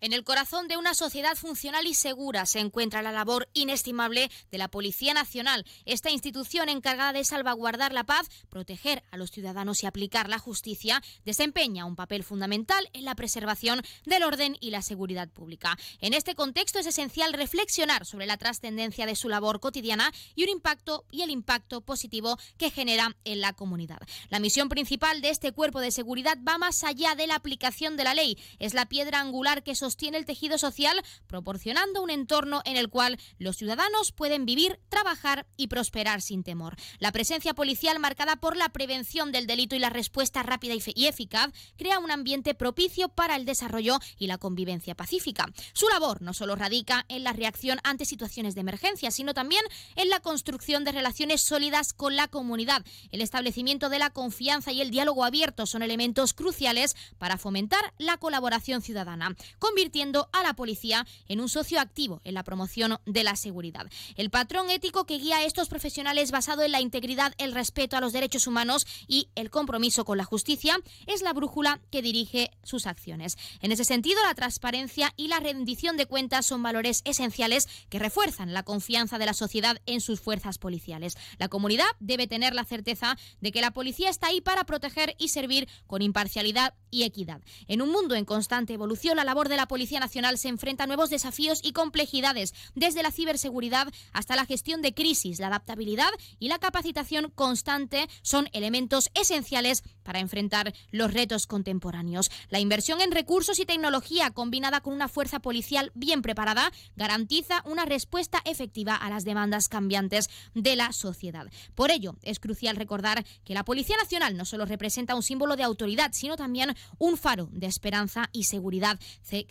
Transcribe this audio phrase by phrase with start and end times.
[0.00, 4.58] En el corazón de una sociedad funcional y segura se encuentra la labor inestimable de
[4.58, 9.86] la Policía Nacional, esta institución encargada de salvaguardar la paz, proteger a los ciudadanos y
[9.86, 15.28] aplicar la justicia, desempeña un papel fundamental en la preservación del orden y la seguridad
[15.30, 15.76] pública.
[16.00, 20.50] En este contexto es esencial reflexionar sobre la trascendencia de su labor cotidiana y un
[20.50, 23.98] impacto y el impacto positivo que genera en la comunidad.
[24.30, 28.04] La misión principal de este cuerpo de seguridad va más allá de la aplicación de
[28.04, 32.76] la ley, es la piedra angular que sostiene el tejido social, proporcionando un entorno en
[32.76, 36.76] el cual los ciudadanos pueden vivir, trabajar y prosperar sin temor.
[36.98, 41.50] La presencia policial marcada por la prevención del delito y la respuesta rápida y eficaz
[41.76, 45.46] crea un ambiente propicio para el desarrollo y la convivencia pacífica.
[45.72, 49.62] Su labor no solo radica en la reacción ante situaciones de emergencia, sino también
[49.96, 52.84] en la construcción de relaciones sólidas con la comunidad.
[53.10, 58.18] El establecimiento de la confianza y el diálogo abierto son elementos cruciales para fomentar la
[58.18, 59.36] colaboración ciudadana
[59.78, 63.86] convirtiendo a la policía en un socio activo en la promoción de la seguridad.
[64.16, 68.00] El patrón ético que guía a estos profesionales basado en la integridad, el respeto a
[68.00, 72.88] los derechos humanos y el compromiso con la justicia es la brújula que dirige sus
[72.88, 73.38] acciones.
[73.60, 78.54] En ese sentido, la transparencia y la rendición de cuentas son valores esenciales que refuerzan
[78.54, 81.16] la confianza de la sociedad en sus fuerzas policiales.
[81.38, 85.28] La comunidad debe tener la certeza de que la policía está ahí para proteger y
[85.28, 87.42] servir con imparcialidad y equidad.
[87.68, 90.86] En un mundo en constante evolución, la labor de la Policía Nacional se enfrenta a
[90.86, 95.38] nuevos desafíos y complejidades, desde la ciberseguridad hasta la gestión de crisis.
[95.38, 102.30] La adaptabilidad y la capacitación constante son elementos esenciales para enfrentar los retos contemporáneos.
[102.48, 107.84] La inversión en recursos y tecnología combinada con una fuerza policial bien preparada garantiza una
[107.84, 111.46] respuesta efectiva a las demandas cambiantes de la sociedad.
[111.74, 115.62] Por ello, es crucial recordar que la Policía Nacional no solo representa un símbolo de
[115.62, 118.98] autoridad, sino también un faro de esperanza y seguridad.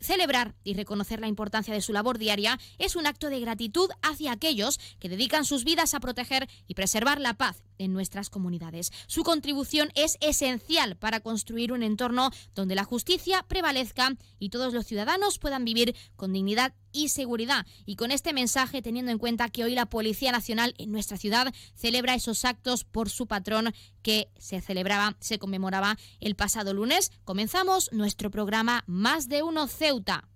[0.07, 4.31] Celebrar y reconocer la importancia de su labor diaria es un acto de gratitud hacia
[4.31, 8.91] aquellos que dedican sus vidas a proteger y preservar la paz en nuestras comunidades.
[9.07, 14.85] Su contribución es esencial para construir un entorno donde la justicia prevalezca y todos los
[14.85, 17.66] ciudadanos puedan vivir con dignidad y seguridad.
[17.85, 21.53] Y con este mensaje, teniendo en cuenta que hoy la Policía Nacional en nuestra ciudad
[21.75, 27.91] celebra esos actos por su patrón que se celebraba, se conmemoraba el pasado lunes, comenzamos
[27.91, 30.28] nuestro programa Más de Uno Ceuta.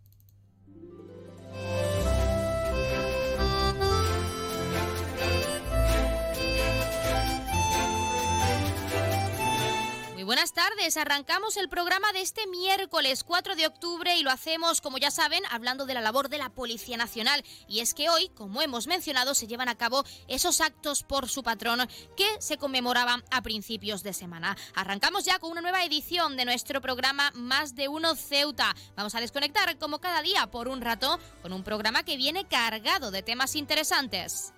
[10.82, 15.44] Arrancamos el programa de este miércoles 4 de octubre y lo hacemos, como ya saben,
[15.52, 17.46] hablando de la labor de la Policía Nacional.
[17.68, 21.44] Y es que hoy, como hemos mencionado, se llevan a cabo esos actos por su
[21.44, 21.88] patrón
[22.18, 24.58] que se conmemoraban a principios de semana.
[24.74, 28.76] Arrancamos ya con una nueva edición de nuestro programa Más de Uno Ceuta.
[28.96, 33.12] Vamos a desconectar como cada día por un rato con un programa que viene cargado
[33.12, 34.52] de temas interesantes.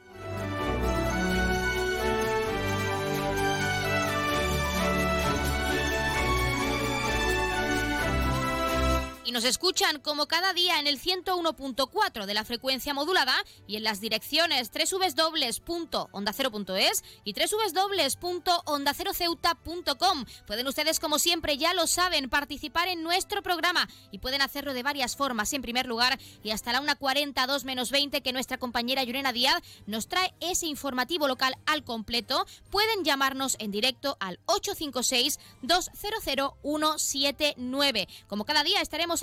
[9.33, 13.33] Nos escuchan como cada día en el 101.4 de la frecuencia modulada
[13.66, 20.25] y en las direcciones www.ondacero.es y www.ondaceroceuta.com.
[20.45, 24.83] Pueden ustedes, como siempre, ya lo saben, participar en nuestro programa y pueden hacerlo de
[24.83, 25.51] varias formas.
[25.53, 30.07] En primer lugar, y hasta la 1.42 menos 20 que nuestra compañera Yurena Díaz nos
[30.07, 38.07] trae ese informativo local al completo, pueden llamarnos en directo al 856 200 179.
[38.27, 39.22] Como cada día estaremos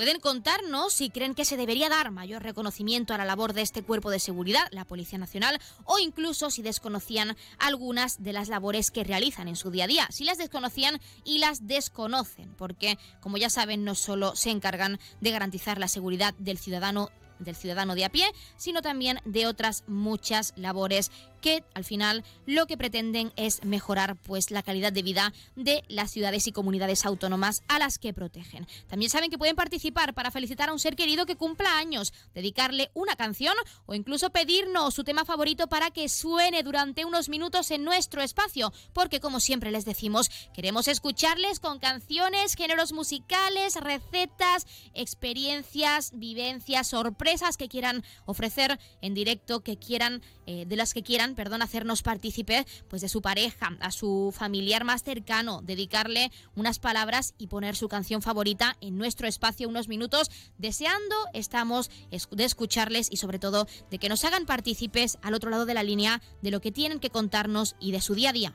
[0.00, 3.82] Pueden contarnos si creen que se debería dar mayor reconocimiento a la labor de este
[3.82, 9.04] cuerpo de seguridad, la Policía Nacional, o incluso si desconocían algunas de las labores que
[9.04, 13.50] realizan en su día a día, si las desconocían y las desconocen, porque, como ya
[13.50, 17.10] saben, no solo se encargan de garantizar la seguridad del ciudadano
[17.40, 18.26] del ciudadano de a pie,
[18.56, 21.10] sino también de otras muchas labores
[21.40, 26.10] que al final lo que pretenden es mejorar pues la calidad de vida de las
[26.10, 28.66] ciudades y comunidades autónomas a las que protegen.
[28.88, 32.90] También saben que pueden participar para felicitar a un ser querido que cumpla años, dedicarle
[32.92, 33.54] una canción
[33.86, 38.72] o incluso pedirnos su tema favorito para que suene durante unos minutos en nuestro espacio,
[38.92, 47.29] porque como siempre les decimos, queremos escucharles con canciones, géneros musicales, recetas, experiencias, vivencias, sorpresas
[47.58, 52.66] que quieran ofrecer en directo, que quieran eh, de las que quieran, perdón, hacernos partícipe
[52.88, 57.88] pues de su pareja, a su familiar más cercano, dedicarle unas palabras y poner su
[57.88, 61.90] canción favorita en nuestro espacio unos minutos, deseando estamos
[62.32, 65.84] de escucharles y sobre todo de que nos hagan partícipes al otro lado de la
[65.84, 68.54] línea de lo que tienen que contarnos y de su día a día.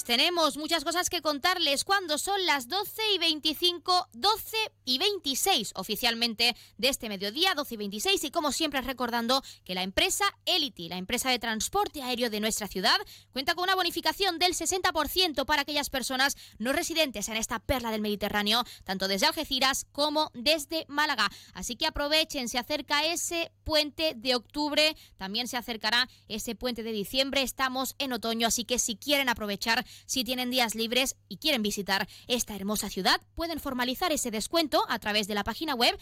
[0.00, 1.84] Pues tenemos muchas cosas que contarles.
[1.84, 4.56] Cuando son las 12 y 25, 12
[4.86, 9.82] y 26 oficialmente de este mediodía, 12 y 26 y como siempre recordando que la
[9.82, 12.96] empresa Elity, la empresa de transporte aéreo de nuestra ciudad,
[13.32, 18.00] cuenta con una bonificación del 60% para aquellas personas no residentes en esta perla del
[18.00, 21.28] Mediterráneo, tanto desde Algeciras como desde Málaga.
[21.52, 26.92] Así que aprovechen, se acerca ese puente de octubre, también se acercará ese puente de
[26.92, 31.62] diciembre, estamos en otoño, así que si quieren aprovechar si tienen días libres y quieren
[31.62, 35.98] visitar esta hermosa ciudad, pueden formalizar ese descuento a través de la página web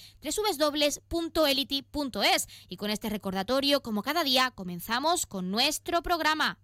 [1.10, 2.48] www.elity.es.
[2.68, 6.58] Y con este recordatorio, como cada día, comenzamos con nuestro programa.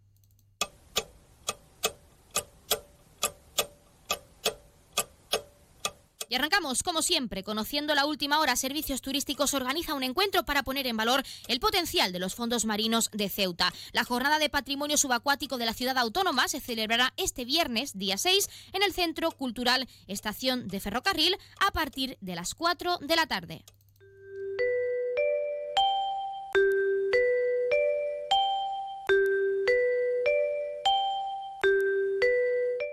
[6.35, 8.57] Y arrancamos, como siempre, conociendo la última hora.
[8.57, 13.09] Servicios Turísticos organiza un encuentro para poner en valor el potencial de los fondos marinos
[13.13, 13.73] de Ceuta.
[13.93, 18.51] La jornada de patrimonio subacuático de la ciudad autónoma se celebrará este viernes, día 6,
[18.73, 23.65] en el Centro Cultural Estación de Ferrocarril a partir de las 4 de la tarde.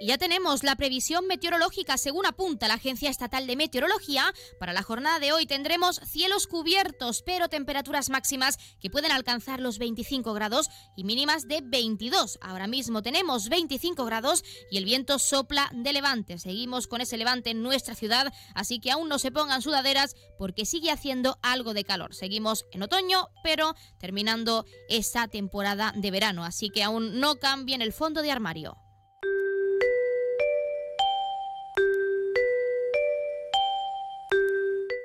[0.03, 4.33] Ya tenemos la previsión meteorológica según apunta la Agencia Estatal de Meteorología.
[4.59, 9.77] Para la jornada de hoy tendremos cielos cubiertos, pero temperaturas máximas que pueden alcanzar los
[9.77, 12.39] 25 grados y mínimas de 22.
[12.42, 16.39] Ahora mismo tenemos 25 grados y el viento sopla de levante.
[16.39, 20.65] Seguimos con ese levante en nuestra ciudad, así que aún no se pongan sudaderas porque
[20.65, 22.15] sigue haciendo algo de calor.
[22.15, 27.94] Seguimos en otoño, pero terminando esa temporada de verano, así que aún no cambien el
[27.94, 28.80] fondo de armario.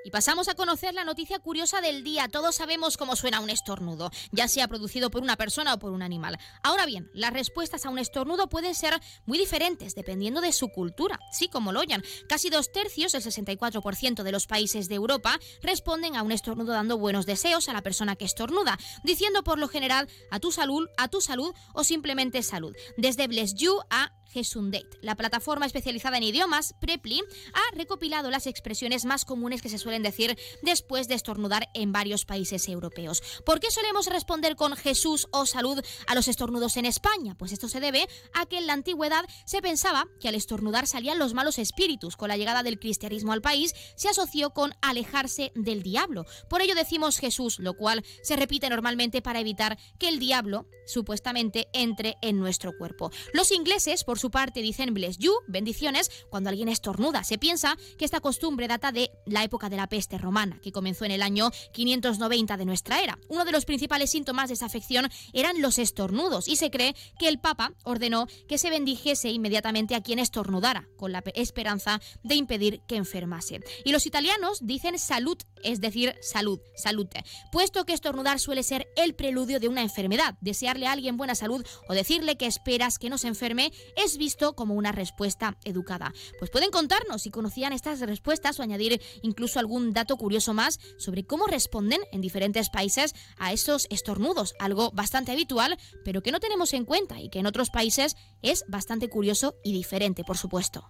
[0.07, 2.29] Y pasamos a conocer la noticia curiosa del día.
[2.29, 6.01] Todos sabemos cómo suena un estornudo, ya sea producido por una persona o por un
[6.01, 6.39] animal.
[6.63, 11.19] Ahora bien, las respuestas a un estornudo pueden ser muy diferentes dependiendo de su cultura.
[11.33, 12.05] Sí, como lo oyan.
[12.29, 16.99] Casi dos tercios, el 64% de los países de Europa, responden a un estornudo dando
[16.99, 21.09] buenos deseos a la persona que estornuda, diciendo por lo general a tu salud, a
[21.09, 22.77] tu salud o simplemente salud.
[22.97, 24.99] Desde bless you a Gesundate.
[25.01, 27.23] La plataforma especializada en idiomas, Preply,
[27.55, 32.27] ha recopilado las expresiones más comunes que se suelen decir después de estornudar en varios
[32.27, 33.23] países europeos.
[33.47, 37.35] ¿Por qué solemos responder con Jesús o salud a los estornudos en España?
[37.35, 41.19] Pues esto se debe a que en la antigüedad se pensaba que al estornudar salían
[41.19, 42.19] los malos espíritus.
[42.19, 46.27] Con la llegada del cristianismo al país se asoció con alejarse del diablo.
[46.51, 51.69] Por ello decimos Jesús, lo cual se repite normalmente para evitar que el diablo supuestamente
[51.73, 53.11] entre en nuestro cuerpo.
[53.33, 57.25] Los ingleses, por su parte, dicen bless you, bendiciones, cuando alguien estornuda.
[57.25, 61.05] Se piensa que esta costumbre data de la época de la peste romana, que comenzó
[61.05, 63.19] en el año 590 de nuestra era.
[63.29, 67.29] Uno de los principales síntomas de esa afección eran los estornudos y se cree que
[67.29, 72.81] el Papa ordenó que se bendijese inmediatamente a quien estornudara, con la esperanza de impedir
[72.87, 73.61] que enfermase.
[73.85, 79.15] Y los italianos dicen salud, es decir, salud, salute, puesto que estornudar suele ser el
[79.15, 80.37] preludio de una enfermedad.
[80.41, 84.55] Desearle a alguien buena salud o decirle que esperas que no se enferme es visto
[84.55, 86.13] como una respuesta educada.
[86.39, 91.25] Pues pueden contarnos si conocían estas respuestas o añadir incluso algún dato curioso más sobre
[91.25, 96.73] cómo responden en diferentes países a esos estornudos, algo bastante habitual, pero que no tenemos
[96.73, 100.89] en cuenta y que en otros países es bastante curioso y diferente, por supuesto.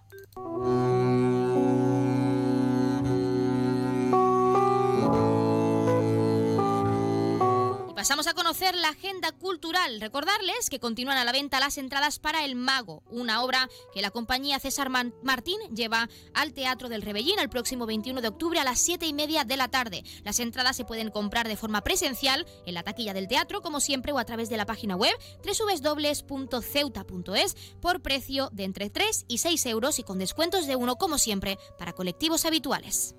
[7.97, 9.99] Pasamos a conocer la agenda cultural.
[9.99, 14.11] Recordarles que continúan a la venta las entradas para El Mago, una obra que la
[14.11, 18.77] compañía César Martín lleva al Teatro del Rebellín el próximo 21 de octubre a las
[18.81, 20.03] 7 y media de la tarde.
[20.23, 24.11] Las entradas se pueden comprar de forma presencial en la taquilla del teatro, como siempre,
[24.11, 29.65] o a través de la página web www.ceuta.es por precio de entre 3 y 6
[29.65, 33.15] euros y con descuentos de uno, como siempre, para colectivos habituales.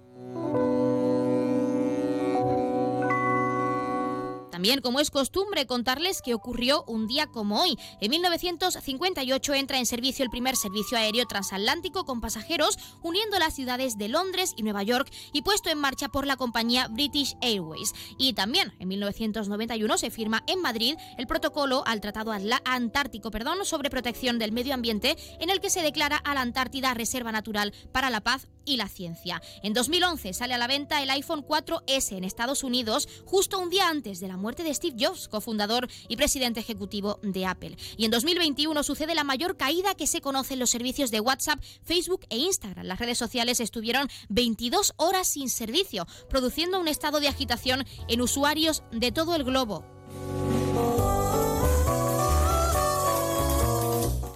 [4.58, 7.78] También, como es costumbre, contarles que ocurrió un día como hoy.
[8.00, 13.98] En 1958 entra en servicio el primer servicio aéreo transatlántico con pasajeros uniendo las ciudades
[13.98, 17.94] de Londres y Nueva York y puesto en marcha por la compañía British Airways.
[18.18, 22.32] Y también en 1991 se firma en Madrid el protocolo al Tratado
[22.64, 26.94] Antártico perdón, sobre protección del medio ambiente en el que se declara a la Antártida
[26.94, 29.40] reserva natural para la paz y la ciencia.
[29.62, 33.88] En 2011 sale a la venta el iPhone 4S en Estados Unidos justo un día
[33.88, 37.76] antes de la muerte muerte de Steve Jobs, cofundador y presidente ejecutivo de Apple.
[37.98, 41.62] Y en 2021 sucede la mayor caída que se conoce en los servicios de WhatsApp,
[41.82, 42.86] Facebook e Instagram.
[42.86, 48.82] Las redes sociales estuvieron 22 horas sin servicio, produciendo un estado de agitación en usuarios
[48.90, 49.84] de todo el globo.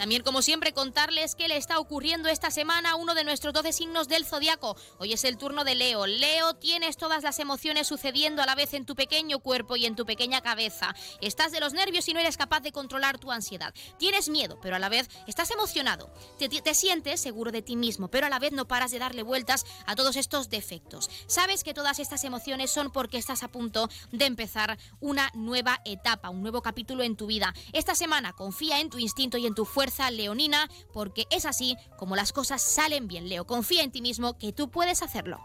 [0.02, 3.72] También, como siempre, contarles qué le está ocurriendo esta semana a uno de nuestros 12
[3.72, 4.76] signos del zodiaco.
[4.98, 6.08] Hoy es el turno de Leo.
[6.08, 9.94] Leo, tienes todas las emociones sucediendo a la vez en tu pequeño cuerpo y en
[9.94, 10.92] tu pequeña cabeza.
[11.20, 13.72] Estás de los nervios y no eres capaz de controlar tu ansiedad.
[13.96, 16.12] Tienes miedo, pero a la vez estás emocionado.
[16.36, 19.22] Te, te sientes seguro de ti mismo, pero a la vez no paras de darle
[19.22, 21.10] vueltas a todos estos defectos.
[21.28, 26.28] Sabes que todas estas emociones son porque estás a punto de empezar una nueva etapa,
[26.28, 27.54] un nuevo capítulo en tu vida.
[27.72, 32.16] Esta semana confía en tu instinto y en tu fuerza leonina, porque es así como
[32.16, 33.46] las cosas salen bien, Leo.
[33.46, 35.40] Confía en ti mismo que tú puedes hacerlo.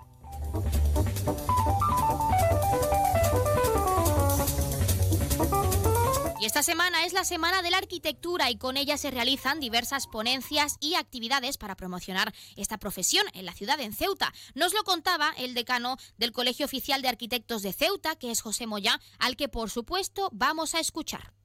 [6.39, 10.05] Y esta semana es la Semana de la Arquitectura y con ella se realizan diversas
[10.05, 14.31] ponencias y actividades para promocionar esta profesión en la ciudad de Ceuta.
[14.53, 18.67] Nos lo contaba el decano del Colegio Oficial de Arquitectos de Ceuta, que es José
[18.67, 21.36] Moya, al que por supuesto vamos a escuchar.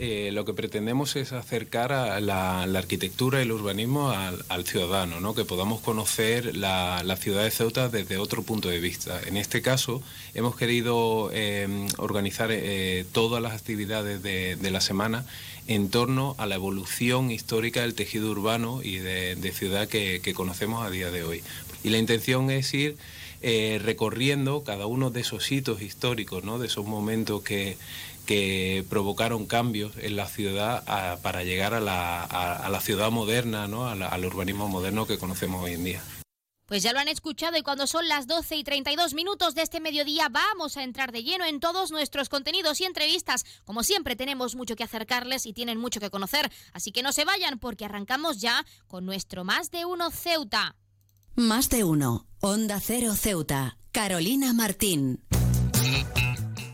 [0.00, 5.36] Eh, lo que pretendemos es acercar a la, arquitectura y el urbanismo al, ciudadano, ¿no?
[5.36, 9.20] que podamos conocer la, ciudad de Ceuta desde otro punto de vista.
[9.24, 10.02] En este caso,
[10.34, 15.26] hemos querido eh, organizar eh, todas las actividades de, la semana
[15.68, 20.90] en torno a la evolución histórica del tejido urbano y de, ciudad que, conocemos a
[20.90, 21.42] día de hoy.
[21.84, 22.96] Y la intención es ir
[23.84, 26.58] recorriendo cada uno de esos hitos históricos, ¿no?
[26.58, 27.76] de esos momentos que
[28.24, 30.84] que provocaron cambios en la ciudad
[31.22, 33.86] para llegar a la, ciudad moderna, ¿no?
[33.86, 36.02] al urbanismo moderno que conocemos hoy en día.
[36.66, 39.80] Pues ya lo han escuchado y cuando son las 12 y 32 minutos de este
[39.80, 43.44] mediodía vamos a entrar de lleno en todos nuestros contenidos y entrevistas.
[43.64, 47.26] Como siempre tenemos mucho que acercarles y tienen mucho que conocer, así que no se
[47.26, 50.74] vayan porque arrancamos ya con nuestro Más de Uno Ceuta.
[51.34, 55.22] Más de Uno, Onda Cero Ceuta, Carolina Martín.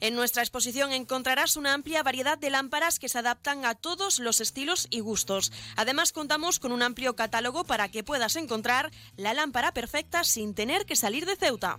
[0.00, 4.40] En nuestra exposición encontrarás una amplia variedad de lámparas que se adaptan a todos los
[4.40, 5.52] estilos y gustos.
[5.76, 10.86] Además contamos con un amplio catálogo para que puedas encontrar la lámpara perfecta sin tener
[10.86, 11.78] que salir de Ceuta.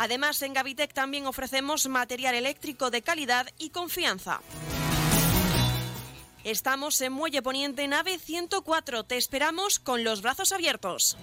[0.00, 4.40] Además, en Gavitec también ofrecemos material eléctrico de calidad y confianza.
[6.42, 9.04] Estamos en Muelle Poniente, nave 104.
[9.04, 11.18] Te esperamos con los brazos abiertos.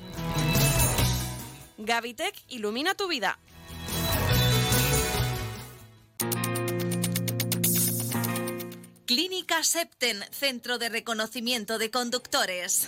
[1.80, 3.40] Gavitec ilumina tu vida.
[9.08, 12.88] Clínica Septen, Centro de Reconocimiento de Conductores.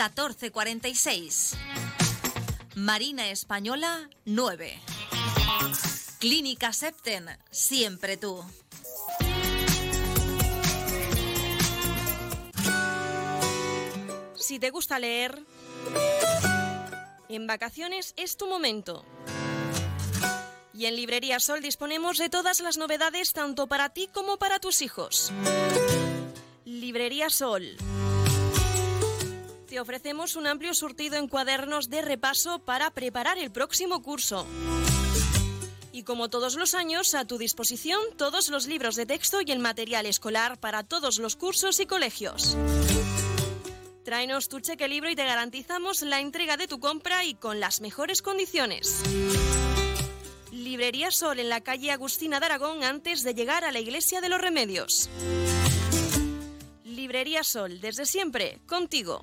[0.00, 1.56] 14 46.
[2.74, 4.80] Marina Española 9.
[6.18, 8.42] Clínica Septen, siempre tú.
[14.36, 15.38] Si te gusta leer,
[17.28, 19.04] en vacaciones es tu momento.
[20.72, 24.80] Y en Librería Sol disponemos de todas las novedades tanto para ti como para tus
[24.80, 25.30] hijos.
[26.64, 27.76] Librería Sol.
[29.70, 34.44] Te ofrecemos un amplio surtido en cuadernos de repaso para preparar el próximo curso.
[35.92, 39.60] Y como todos los años, a tu disposición todos los libros de texto y el
[39.60, 42.56] material escolar para todos los cursos y colegios.
[44.04, 47.80] Tráenos tu cheque libro y te garantizamos la entrega de tu compra y con las
[47.80, 49.00] mejores condiciones.
[50.50, 54.30] Librería Sol en la calle Agustina de Aragón antes de llegar a la Iglesia de
[54.30, 55.08] los Remedios.
[56.82, 59.22] Librería Sol, desde siempre, contigo.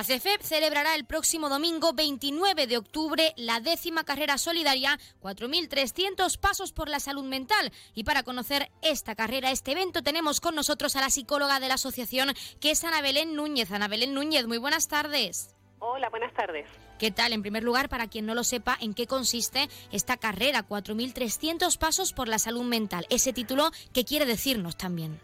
[0.00, 6.88] ACEFEP celebrará el próximo domingo 29 de octubre la décima carrera solidaria 4.300 Pasos por
[6.88, 7.70] la Salud Mental.
[7.94, 11.74] Y para conocer esta carrera, este evento, tenemos con nosotros a la psicóloga de la
[11.74, 13.70] asociación, que es Ana Belén Núñez.
[13.72, 15.54] Ana Belén Núñez, muy buenas tardes.
[15.80, 16.66] Hola, buenas tardes.
[16.98, 17.34] ¿Qué tal?
[17.34, 22.14] En primer lugar, para quien no lo sepa, ¿en qué consiste esta carrera 4.300 Pasos
[22.14, 23.06] por la Salud Mental?
[23.10, 25.20] Ese título, ¿qué quiere decirnos también?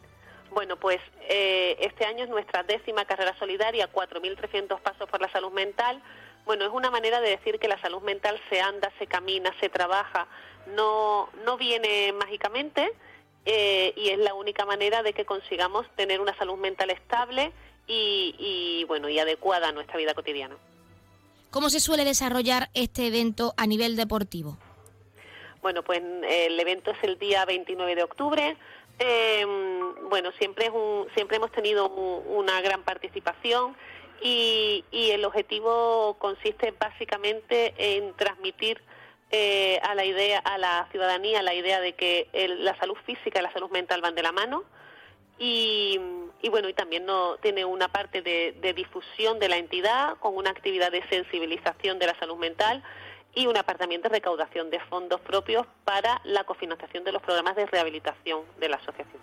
[0.56, 5.52] Bueno, pues eh, este año es nuestra décima carrera solidaria, 4.300 pasos por la salud
[5.52, 6.00] mental.
[6.46, 9.68] Bueno, es una manera de decir que la salud mental se anda, se camina, se
[9.68, 10.26] trabaja,
[10.74, 12.90] no, no viene mágicamente
[13.44, 17.52] eh, y es la única manera de que consigamos tener una salud mental estable
[17.86, 20.56] y, y, bueno y adecuada a nuestra vida cotidiana.
[21.50, 24.56] ¿Cómo se suele desarrollar este evento a nivel deportivo?
[25.60, 28.56] Bueno, pues el evento es el día 29 de octubre.
[28.98, 29.44] Eh,
[30.08, 33.76] bueno, siempre, es un, siempre hemos tenido una gran participación
[34.22, 38.80] y, el objetivo consiste básicamente en transmitir
[39.30, 42.28] eh, a la idea, a la ciudadanía, la idea de que
[42.60, 44.64] la salud física y la salud mental van de la mano.
[45.38, 46.00] Y,
[46.50, 50.90] bueno, y también no, tiene una parte de difusión de la entidad con una actividad
[50.90, 52.82] de sensibilización de la salud mental
[53.36, 57.66] y un apartamento de recaudación de fondos propios para la cofinanciación de los programas de
[57.66, 59.22] rehabilitación de la asociación.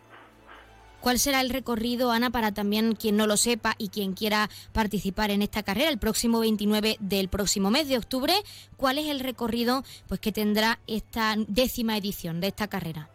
[1.02, 5.32] ¿Cuál será el recorrido, Ana, para también quien no lo sepa y quien quiera participar
[5.32, 8.34] en esta carrera el próximo 29 del próximo mes de octubre?
[8.78, 13.10] ¿Cuál es el recorrido pues, que tendrá esta décima edición de esta carrera?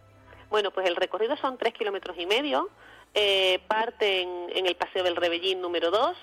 [0.51, 2.69] Bueno, pues el recorrido son tres kilómetros y medio.
[3.15, 6.15] Eh, parte en, el Paseo del Rebellín número 2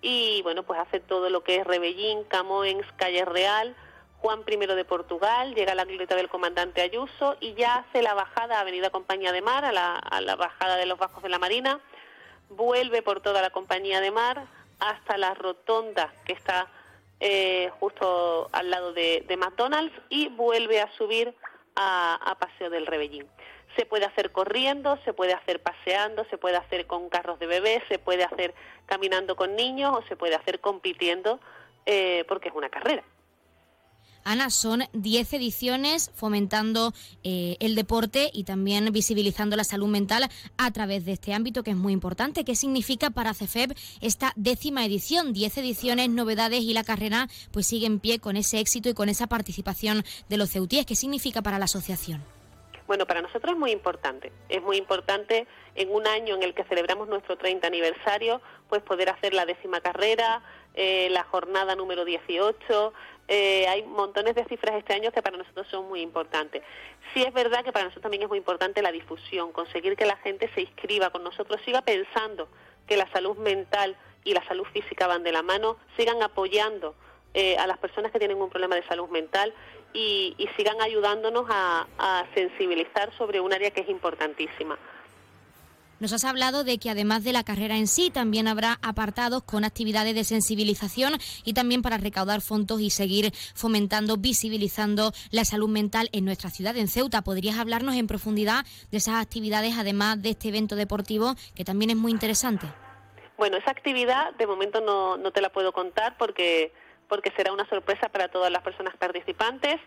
[0.00, 3.76] y, bueno, pues hace todo lo que es Rebellín, Camoens, Calle Real,
[4.22, 8.14] Juan I de Portugal, llega a la glorieta del comandante Ayuso y ya hace la
[8.14, 11.80] bajada a Avenida Compañía de Mar, a la, bajada de los Bajos de la Marina,
[12.48, 14.46] vuelve por toda la Compañía de Mar
[14.78, 16.68] hasta la rotonda que está
[17.18, 21.34] eh, justo al lado de, McDonald's y vuelve a subir
[21.74, 23.26] a, Paseo del Rebellín.
[23.74, 27.82] Se puede hacer corriendo, se puede hacer paseando, se puede hacer con carros de bebés,
[27.88, 28.54] se puede hacer
[28.86, 31.40] caminando con niños o se puede hacer compitiendo
[31.86, 33.02] eh, porque es una carrera.
[34.24, 36.92] Ana, son 10 ediciones fomentando
[37.24, 41.70] eh, el deporte y también visibilizando la salud mental a través de este ámbito que
[41.70, 42.44] es muy importante.
[42.44, 45.32] ¿Qué significa para CEFEP esta décima edición?
[45.32, 49.08] 10 ediciones, novedades y la carrera pues sigue en pie con ese éxito y con
[49.08, 50.86] esa participación de los ceutíes.
[50.86, 52.22] ¿Qué significa para la asociación?
[52.86, 54.32] Bueno, para nosotros es muy importante.
[54.48, 59.08] Es muy importante en un año en el que celebramos nuestro 30 aniversario, pues poder
[59.08, 60.42] hacer la décima carrera,
[60.74, 62.92] eh, la jornada número 18.
[63.28, 66.62] Eh, hay montones de cifras este año que para nosotros son muy importantes.
[67.14, 70.16] Sí es verdad que para nosotros también es muy importante la difusión, conseguir que la
[70.16, 72.48] gente se inscriba con nosotros, siga pensando
[72.86, 76.94] que la salud mental y la salud física van de la mano, sigan apoyando
[77.34, 79.54] eh, a las personas que tienen un problema de salud mental
[79.94, 81.86] y, sigan ayudándonos a,
[82.34, 84.78] sensibilizar sobre un área que es importantísima.
[86.02, 89.62] Nos has hablado de que además de la carrera en sí, también habrá apartados con
[89.62, 91.12] actividades de sensibilización
[91.44, 96.76] y también para recaudar fondos y seguir fomentando, visibilizando la salud mental en nuestra ciudad,
[96.76, 97.22] en Ceuta.
[97.22, 101.96] ¿Podrías hablarnos en profundidad de esas actividades, además de este evento deportivo, que también es
[101.96, 102.66] muy interesante?
[103.38, 106.72] Bueno, esa actividad de momento no, no te la puedo contar porque
[107.06, 109.78] porque será una sorpresa para todas las personas participantes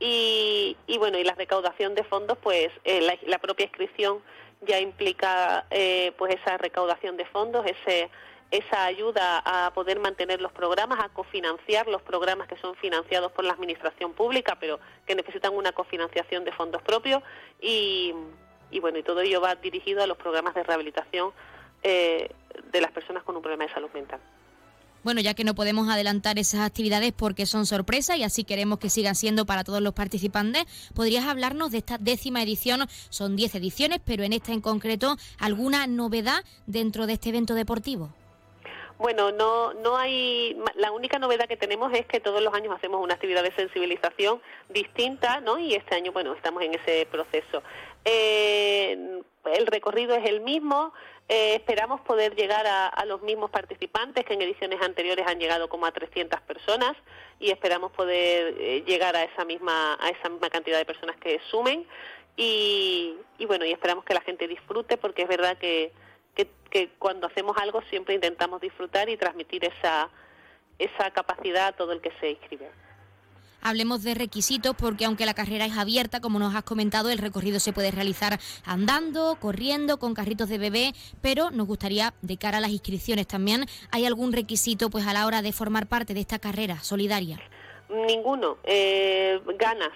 [0.00, 4.22] y, bueno y la recaudación de fondos pues eh, la, propia inscripción
[4.62, 8.10] ya implica eh, pues esa recaudación de fondos ese
[8.50, 13.44] esa ayuda a poder mantener los programas, a cofinanciar los programas que son financiados por
[13.44, 17.22] la administración pública, pero que necesitan una cofinanciación de fondos propios
[17.60, 18.14] y,
[18.80, 21.32] bueno, y todo ello va dirigido a los programas de rehabilitación
[21.82, 22.30] eh,
[22.72, 24.20] de las personas con un problema de salud mental.
[25.04, 28.90] Bueno, ya que no podemos adelantar esas actividades porque son sorpresa y así queremos que
[28.90, 32.86] sigan siendo para todos los participantes, ¿podrías hablarnos de esta décima edición?
[33.08, 38.12] Son 10 ediciones, pero en esta en concreto, ¿alguna novedad dentro de este evento deportivo?
[38.98, 40.60] Bueno, no, no hay.
[40.74, 44.42] La única novedad que tenemos es que todos los años hacemos una actividad de sensibilización
[44.70, 45.56] distinta, ¿no?
[45.60, 47.62] Y este año, bueno, estamos en ese proceso.
[48.04, 50.92] Eh, el recorrido es el mismo.
[51.28, 55.84] Eh, esperamos poder llegar a, los mismos participantes que en ediciones anteriores han llegado como
[55.84, 56.96] a 300 personas
[57.38, 61.38] y esperamos poder eh, llegar a esa misma a esa misma cantidad de personas que
[61.50, 61.86] sumen
[62.34, 63.14] y,
[63.46, 65.92] bueno y esperamos que la gente disfrute porque es verdad que,
[66.34, 70.08] que cuando hacemos algo siempre intentamos disfrutar y transmitir esa
[70.78, 72.70] esa capacidad a todo el que se inscribe.
[73.62, 77.60] Hablemos de requisitos porque aunque la carrera es abierta, como nos has comentado, el recorrido
[77.60, 82.60] se puede realizar andando, corriendo, con carritos de bebé, pero nos gustaría, de cara a
[82.60, 86.38] las inscripciones también, ¿hay algún requisito pues a la hora de formar parte de esta
[86.38, 87.40] carrera solidaria?
[87.88, 88.58] Ninguno.
[88.64, 89.92] Eh, ganas,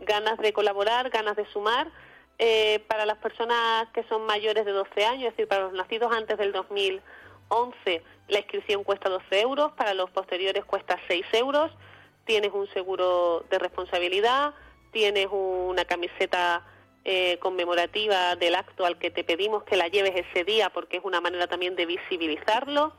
[0.00, 1.90] ganas de colaborar, ganas de sumar.
[2.38, 6.10] Eh, para las personas que son mayores de 12 años, es decir, para los nacidos
[6.12, 11.70] antes del 2011, la inscripción cuesta 12 euros, para los posteriores cuesta 6 euros
[12.24, 14.54] tienes un seguro de responsabilidad,
[14.92, 16.64] tienes una camiseta
[17.04, 21.04] eh, conmemorativa del acto al que te pedimos que la lleves ese día porque es
[21.04, 22.92] una manera también de visibilizarlo.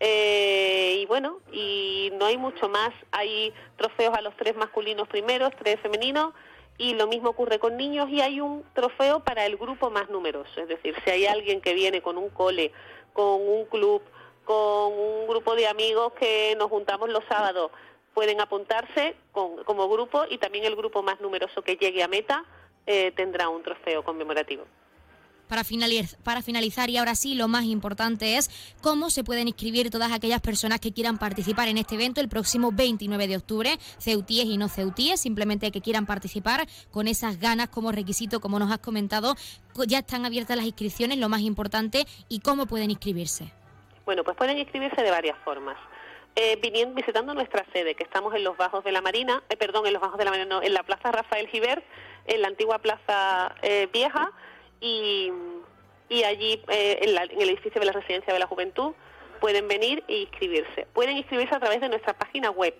[0.00, 2.90] Eh, y bueno, y no hay mucho más.
[3.12, 6.34] Hay trofeos a los tres masculinos primeros, tres femeninos,
[6.76, 10.60] y lo mismo ocurre con niños y hay un trofeo para el grupo más numeroso.
[10.60, 12.72] Es decir, si hay alguien que viene con un cole,
[13.12, 14.02] con un club,
[14.44, 17.70] con un grupo de amigos que nos juntamos los sábados,
[18.14, 22.44] pueden apuntarse como grupo y también el grupo más numeroso que llegue a meta
[22.86, 24.64] eh, tendrá un trofeo conmemorativo.
[25.48, 28.48] Para finalizar, para finalizar, y ahora sí, lo más importante es
[28.80, 32.70] cómo se pueden inscribir todas aquellas personas que quieran participar en este evento el próximo
[32.72, 37.92] 29 de octubre, ceutíes y no ceutíes, simplemente que quieran participar con esas ganas como
[37.92, 39.34] requisito, como nos has comentado.
[39.86, 43.52] Ya están abiertas las inscripciones, lo más importante, y cómo pueden inscribirse.
[44.06, 45.76] Bueno, pues pueden inscribirse de varias formas
[46.36, 49.86] eh, viniendo, visitando nuestra sede, que estamos en los Bajos de la Marina, eh, perdón,
[49.86, 51.84] en los Bajos de la Marina, en la Plaza Rafael Gibert,
[52.26, 54.32] en la antigua Plaza eh, Vieja,
[54.80, 55.30] y,
[56.08, 58.94] y allí eh, en, en, el edificio de la Residencia de la Juventud
[59.40, 60.86] pueden venir e inscribirse.
[60.92, 62.74] Pueden inscribirse a través de nuestra página web,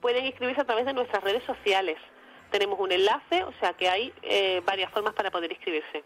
[0.00, 1.96] pueden inscribirse a través de nuestras redes sociales.
[2.50, 4.12] Tenemos un enlace, o sea que hay
[4.64, 6.04] varias formas para poder inscribirse.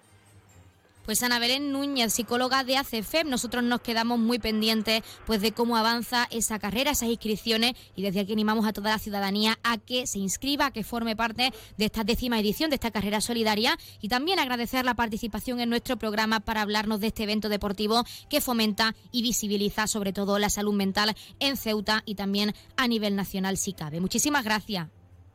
[1.10, 5.76] Pues Ana Belén Núñez, psicóloga de ACFEM, nosotros nos quedamos muy pendientes pues de cómo
[5.76, 10.06] avanza esa carrera, esas inscripciones y desde aquí animamos a toda la ciudadanía a que
[10.06, 14.06] se inscriba, a que forme parte de esta décima edición de esta carrera solidaria y
[14.06, 18.94] también agradecer la participación en nuestro programa para hablarnos de este evento deportivo que fomenta
[19.10, 23.72] y visibiliza sobre todo la salud mental en Ceuta y también a nivel nacional si
[23.72, 23.98] cabe.
[23.98, 24.86] Muchísimas gracias.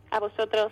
[0.10, 0.72] A vosotros.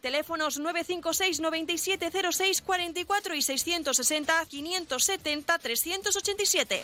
[0.00, 6.82] Teléfonos 956 9706 44 y 660 570 387.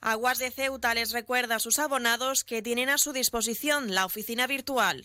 [0.00, 4.46] Aguas de Ceuta les recuerda a sus abonados que tienen a su disposición la oficina
[4.46, 5.04] virtual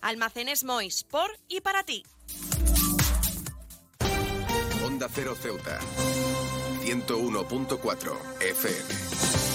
[0.00, 2.04] Almacenes Mois, por y para ti.
[4.84, 5.78] Onda Cero Ceuta,
[6.84, 9.47] 101.4 FM.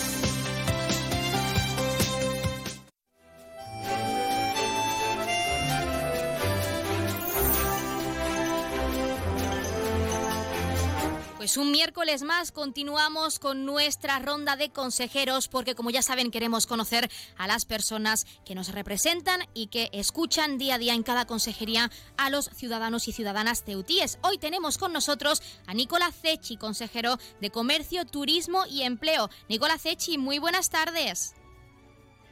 [11.43, 16.67] Pues un miércoles más continuamos con nuestra ronda de consejeros porque como ya saben queremos
[16.67, 21.25] conocer a las personas que nos representan y que escuchan día a día en cada
[21.25, 24.19] consejería a los ciudadanos y ciudadanas teutíes.
[24.21, 29.29] Hoy tenemos con nosotros a Nicolás Cechi, consejero de Comercio, Turismo y Empleo.
[29.49, 31.35] Nicolás Cechi, muy buenas tardes.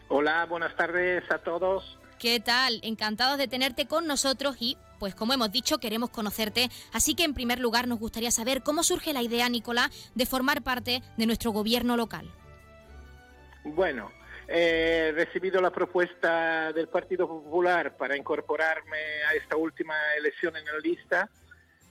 [0.08, 1.98] Hola, buenas tardes a todos.
[2.18, 2.80] ¿Qué tal?
[2.82, 7.34] Encantados de tenerte con nosotros y pues como hemos dicho, queremos conocerte, así que en
[7.34, 11.50] primer lugar nos gustaría saber cómo surge la idea, Nicolás, de formar parte de nuestro
[11.50, 12.32] gobierno local.
[13.64, 14.12] Bueno,
[14.48, 20.78] he recibido la propuesta del Partido Popular para incorporarme a esta última elección en la
[20.78, 21.30] lista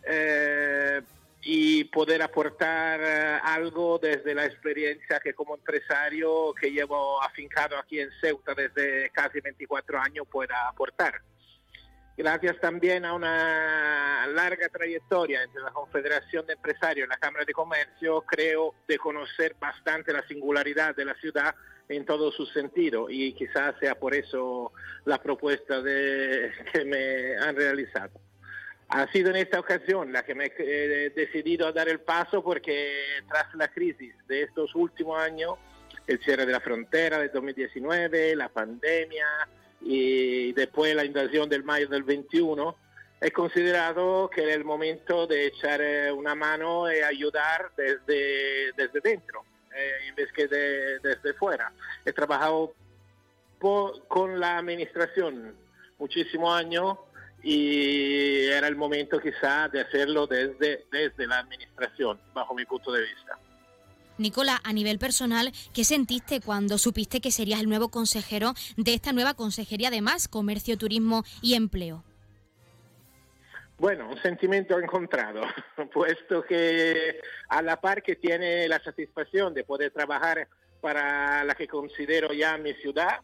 [0.05, 1.03] eh,
[1.43, 7.99] y poder aportar eh, algo desde la experiencia que como empresario que llevo afincado aquí
[7.99, 11.21] en Ceuta desde casi 24 años pueda aportar
[12.21, 17.55] gracias también a una larga trayectoria entre la Confederación de Empresarios y la Cámara de
[17.55, 21.55] Comercio, creo de conocer bastante la singularidad de la ciudad
[21.89, 24.71] en todo su sentido y quizás sea por eso
[25.07, 28.21] la propuesta de, que me han realizado.
[28.91, 33.01] Ha sido en esta ocasión la que me he decidido a dar el paso porque
[33.31, 35.55] tras la crisis de estos últimos años,
[36.07, 39.27] el cierre de la frontera de 2019, la pandemia,
[39.81, 42.77] y después la invasión del mayo del 21,
[43.21, 49.01] he considerado que era el momento de echar eh, una mano y ayudar desde, desde
[49.01, 51.73] dentro, eh, en vez que desde fuera.
[52.05, 52.75] He trabajado
[53.59, 55.55] con la administración
[55.99, 56.97] muchísimos años
[57.43, 63.03] y era el momento quizá de hacerlo desde, desde la administración, bajo mi punto de
[63.03, 63.39] vista.
[64.21, 69.13] Nicola, a nivel personal, ¿qué sentiste cuando supiste que serías el nuevo consejero de esta
[69.13, 72.05] nueva consejería de más comercio, turismo y empleo?
[73.79, 75.41] Bueno, un sentimiento encontrado,
[75.95, 80.47] puesto que a la par que tiene la satisfacción de poder trabajar
[80.83, 83.21] para la que considero ya mi ciudad,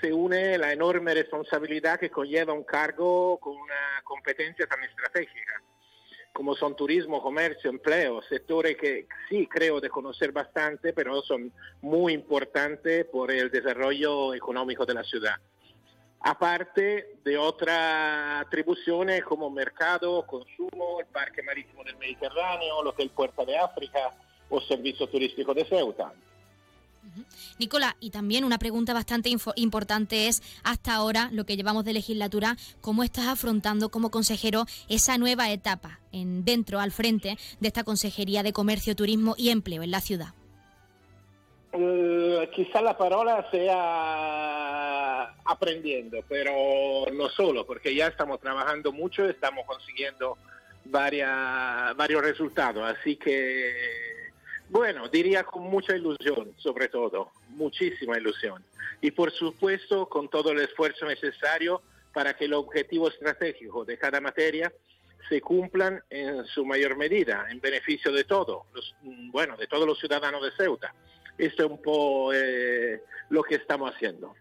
[0.00, 5.62] se une la enorme responsabilidad que conlleva un cargo con una competencia tan estratégica,
[6.38, 12.12] como son turismo, comercio, empleo, sectores que sí creo de conocer bastante, pero son muy
[12.12, 15.34] importantes por el desarrollo económico de la ciudad.
[16.20, 23.10] Aparte de otras atribuciones como mercado, consumo, el Parque Marítimo del Mediterráneo, lo que el
[23.10, 24.14] Puerto de África
[24.48, 26.12] o Servicio Turístico de Ceuta.
[27.58, 32.56] Nicola, y también una pregunta bastante importante es, hasta ahora, lo que llevamos de legislatura,
[32.80, 38.42] ¿cómo estás afrontando como consejero esa nueva etapa en, dentro, al frente de esta Consejería
[38.42, 40.34] de Comercio, Turismo y Empleo en la ciudad?
[41.72, 46.52] Eh, quizá la palabra sea aprendiendo, pero
[47.12, 50.38] no solo, porque ya estamos trabajando mucho, estamos consiguiendo
[50.86, 54.17] varios resultados, así que
[54.70, 58.64] bueno, diría con mucha ilusión, sobre todo, muchísima ilusión.
[59.00, 64.20] Y por supuesto, con todo el esfuerzo necesario para que el objetivo estratégico de cada
[64.20, 64.72] materia
[65.28, 68.66] se cumplan en su mayor medida, en beneficio de todo,
[69.30, 70.94] bueno, de todos los ciudadanos de Ceuta.
[71.36, 74.34] Esto es un poco eh, lo que estamos haciendo.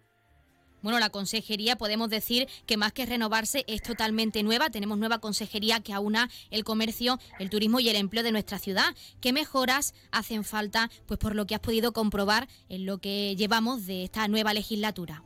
[0.87, 4.69] Bueno, la consejería podemos decir que más que renovarse es totalmente nueva.
[4.69, 8.95] Tenemos nueva consejería que aúna el comercio, el turismo y el empleo de nuestra ciudad.
[9.19, 10.89] ¿Qué mejoras hacen falta?
[11.05, 15.23] Pues por lo que has podido comprobar en lo que llevamos de esta nueva legislatura.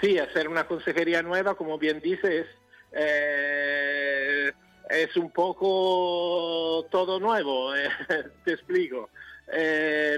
[0.00, 2.46] Sí, hacer una consejería nueva, como bien dices,
[2.92, 4.52] eh,
[4.90, 7.88] es un poco todo nuevo, eh,
[8.44, 9.10] te explico.
[9.52, 10.16] Eh,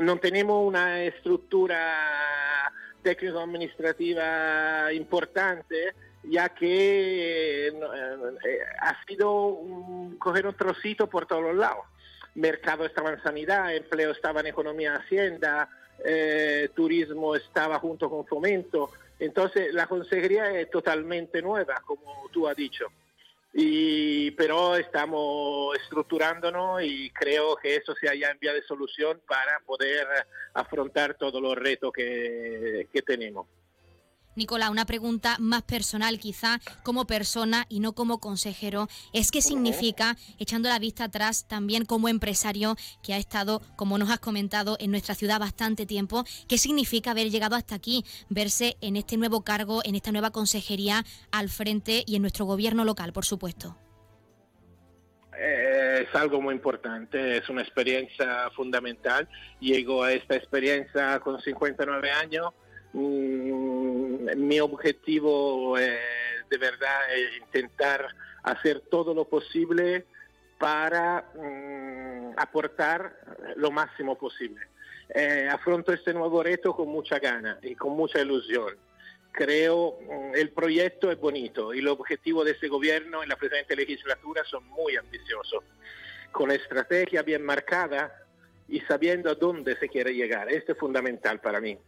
[0.00, 2.08] no tenemos una estructura
[3.02, 9.58] técnico-administrativa importante, ya que eh, eh, ha sido
[10.18, 11.84] coger un trocito por todos los lados.
[12.34, 15.68] Mercado estaba en sanidad, empleo estaba en economía hacienda,
[16.04, 18.90] eh, turismo estaba junto con fomento.
[19.18, 22.86] Entonces la consejería es totalmente nueva, como tú has dicho
[23.52, 29.60] y, pero estamos estructurándonos y creo que eso sea ya en vía de solución para
[29.66, 30.06] poder
[30.54, 33.46] afrontar todos los retos que, que tenemos.
[34.36, 40.16] Nicolás, una pregunta más personal quizá como persona y no como consejero, es qué significa,
[40.38, 44.92] echando la vista atrás también como empresario que ha estado, como nos has comentado, en
[44.92, 49.80] nuestra ciudad bastante tiempo, qué significa haber llegado hasta aquí, verse en este nuevo cargo,
[49.84, 53.76] en esta nueva consejería al frente y en nuestro gobierno local, por supuesto.
[55.36, 59.28] Eh, es algo muy importante, es una experiencia fundamental.
[59.58, 62.52] Llego a esta experiencia con 59 años
[62.92, 65.98] Mm, mi objetivo eh,
[66.48, 68.08] de verdad es intentar
[68.42, 70.06] hacer todo lo posible
[70.58, 73.16] para mm, aportar
[73.56, 74.66] lo máximo posible.
[75.14, 78.76] Eh, afronto este nuevo reto con mucha gana y con mucha ilusión.
[79.32, 83.76] Creo mm, el proyecto es bonito y los objetivos de este gobierno en la presente
[83.76, 85.64] legislatura son muy ambiciosos,
[86.32, 88.12] con estrategia bien marcada
[88.68, 90.50] y sabiendo a dónde se quiere llegar.
[90.50, 91.78] Esto es fundamental para mí.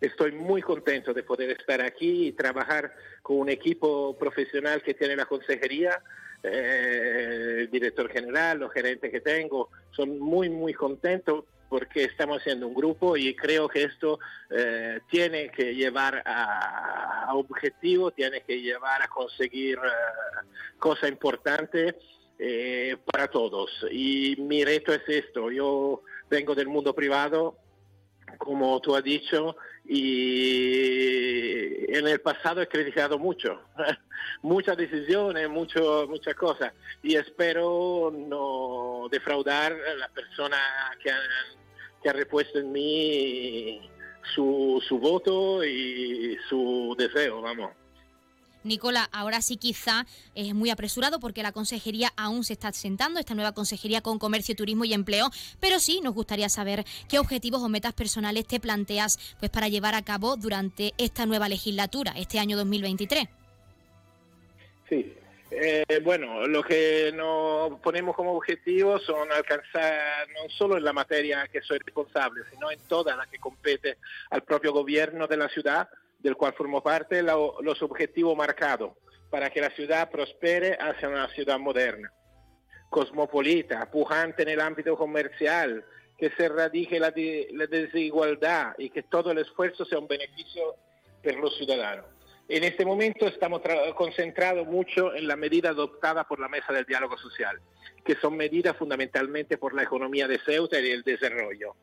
[0.00, 5.16] Estoy muy contento de poder estar aquí y trabajar con un equipo profesional que tiene
[5.16, 6.00] la consejería,
[6.42, 12.68] eh, el director general, los gerentes que tengo, son muy, muy contentos porque estamos haciendo
[12.68, 19.02] un grupo y creo que esto eh, tiene que llevar a, objetivo, tiene que llevar
[19.02, 21.94] a conseguir uh, cosas importantes
[23.04, 23.84] para todos.
[23.90, 27.58] Y mi reto es esto, yo vengo del mundo privado,
[28.38, 29.56] como tú has dicho,
[29.88, 33.62] y en el pasado he criticado mucho,
[34.42, 36.72] muchas decisiones, mucho, muchas cosas,
[37.02, 40.58] y espero no defraudar a la persona
[41.02, 41.18] que ha,
[42.02, 43.90] que ha repuesto en mí
[44.34, 47.70] su, su voto y su deseo, vamos.
[48.64, 53.34] Nicola, ahora sí quizá es muy apresurado porque la consejería aún se está sentando, esta
[53.34, 57.68] nueva consejería con comercio, turismo y empleo, pero sí nos gustaría saber qué objetivos o
[57.68, 62.56] metas personales te planteas pues para llevar a cabo durante esta nueva legislatura, este año
[62.56, 63.28] 2023.
[64.88, 65.14] Sí,
[65.50, 71.48] eh, bueno, lo que nos ponemos como objetivo son alcanzar no solo en la materia
[71.50, 73.96] que soy responsable, sino en toda la que compete
[74.30, 78.92] al propio gobierno de la ciudad, del cual formo parte, los objetivos marcados
[79.30, 82.12] para que la ciudad prospere hacia una ciudad moderna,
[82.90, 85.84] cosmopolita, pujante en el ámbito comercial,
[86.16, 87.12] que se radique la,
[87.52, 90.74] la desigualdad y que todo el esfuerzo sea un beneficio
[91.22, 92.06] para los ciudadanos.
[92.48, 93.60] En este momento estamos
[93.94, 97.60] concentrados mucho en la medida adoptada por la Mesa del Diálogo Social,
[98.04, 101.76] que son medidas fundamentalmente por la economía de Ceuta y el desarrollo,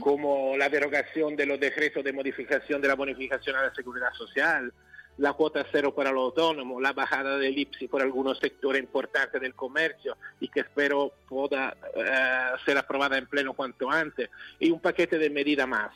[0.00, 4.72] como la derogación de los decretos de modificación de la bonificación a la seguridad social,
[5.18, 9.54] la cuota cero para los autónomos, la bajada del IPSI por algunos sectores importantes del
[9.54, 14.28] comercio y que espero pueda eh, ser aprobada en pleno cuanto antes,
[14.58, 15.92] y un paquete de medidas más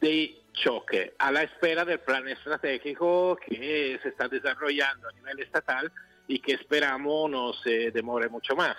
[0.00, 5.92] de choque a la espera del plan estratégico que se está desarrollando a nivel estatal
[6.26, 8.76] y que esperamos no se demore mucho más.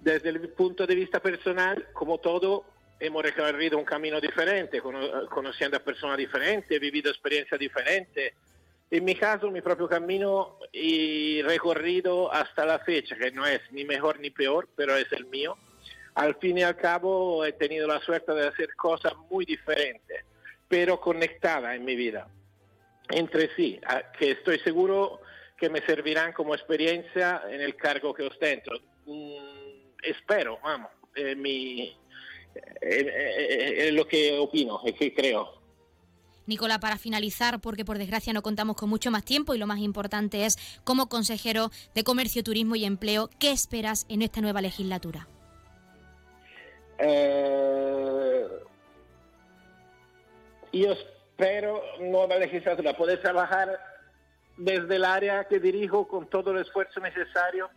[0.00, 2.64] Desde el punto de vista personal, como todo,
[2.98, 8.34] hemos recorrido un camino diferente, conociendo a personas diferentes, vivido experiencias diferentes.
[8.90, 13.84] En mi caso, mi propio camino y recorrido hasta la fecha, que no es ni
[13.84, 15.56] mejor ni peor, pero es el mío.
[16.14, 20.24] Al fin y al cabo, he tenido la suerte de hacer cosas muy diferentes,
[20.68, 22.28] pero conectadas en mi vida,
[23.10, 23.78] entre sí,
[24.18, 25.20] que estoy seguro
[25.58, 28.72] que me servirán como experiencia en el cargo que ostento.
[29.04, 30.90] Mm, espero, vamos,
[31.36, 31.96] mi,
[32.80, 35.56] es lo que opino, es que creo.
[36.46, 39.80] Nicola, para finalizar, porque por desgracia no contamos con mucho más tiempo y lo más
[39.80, 45.26] importante es, como consejero de Comercio, Turismo y Empleo, ¿qué esperas en esta nueva legislatura?
[46.98, 48.46] Eh,
[50.72, 53.78] yo espero nueva legislatura, poder trabajar
[54.56, 57.68] desde el área que dirijo con todo el esfuerzo necesario,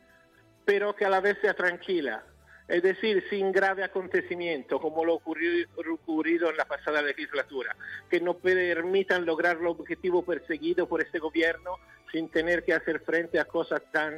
[0.63, 2.23] pero que a la vez sea tranquila
[2.70, 7.76] es decir, sin grave acontecimiento como lo ocurrió, ocurrido en la pasada legislatura,
[8.09, 11.78] que no permitan lograr el objetivo perseguido por este gobierno
[12.11, 14.13] sin tener que hacer frente a cosas tan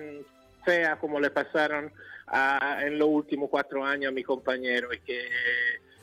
[0.65, 1.91] feas como le pasaron
[2.81, 5.29] en los últimos cuatro años a mi compañero y que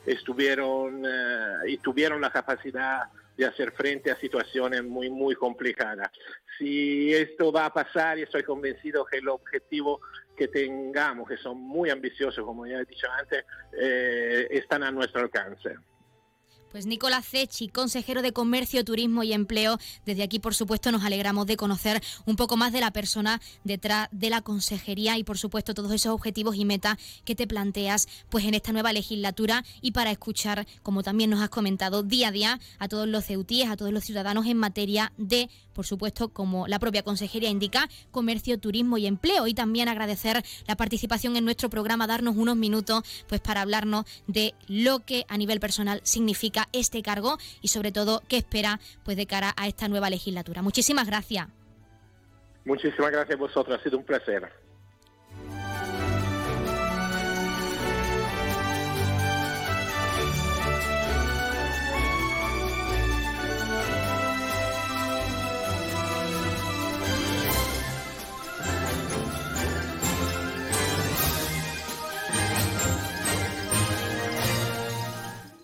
[0.05, 3.03] estuvieron eh, y tuvieron la capacidad
[3.37, 6.11] de hacer frente a situaciones muy, muy complicadas.
[6.57, 10.01] Si esto va a pasar, y estoy convencido que el objetivo
[10.39, 13.43] que tengamos, que son muy ambiciosos, como ya he dicho antes,
[13.77, 15.75] eh, están a nuestro alcance.
[16.71, 19.79] Pues Nicolás Cechi, consejero de Comercio, Turismo y Empleo.
[20.05, 24.07] Desde aquí, por supuesto, nos alegramos de conocer un poco más de la persona detrás
[24.11, 28.45] de la consejería y, por supuesto, todos esos objetivos y metas que te planteas pues
[28.45, 32.59] en esta nueva legislatura y para escuchar, como también nos has comentado, día a día
[32.77, 36.77] a todos los ceutíes, a todos los ciudadanos en materia de, por supuesto, como la
[36.77, 39.47] propia consejería indica, comercio, turismo y empleo.
[39.47, 44.53] Y también agradecer la participación en nuestro programa, darnos unos minutos pues para hablarnos de
[44.67, 49.25] lo que a nivel personal significa este cargo y sobre todo qué espera pues de
[49.25, 50.61] cara a esta nueva legislatura.
[50.61, 51.47] Muchísimas gracias.
[52.65, 54.51] Muchísimas gracias a vosotros, ha sido un placer.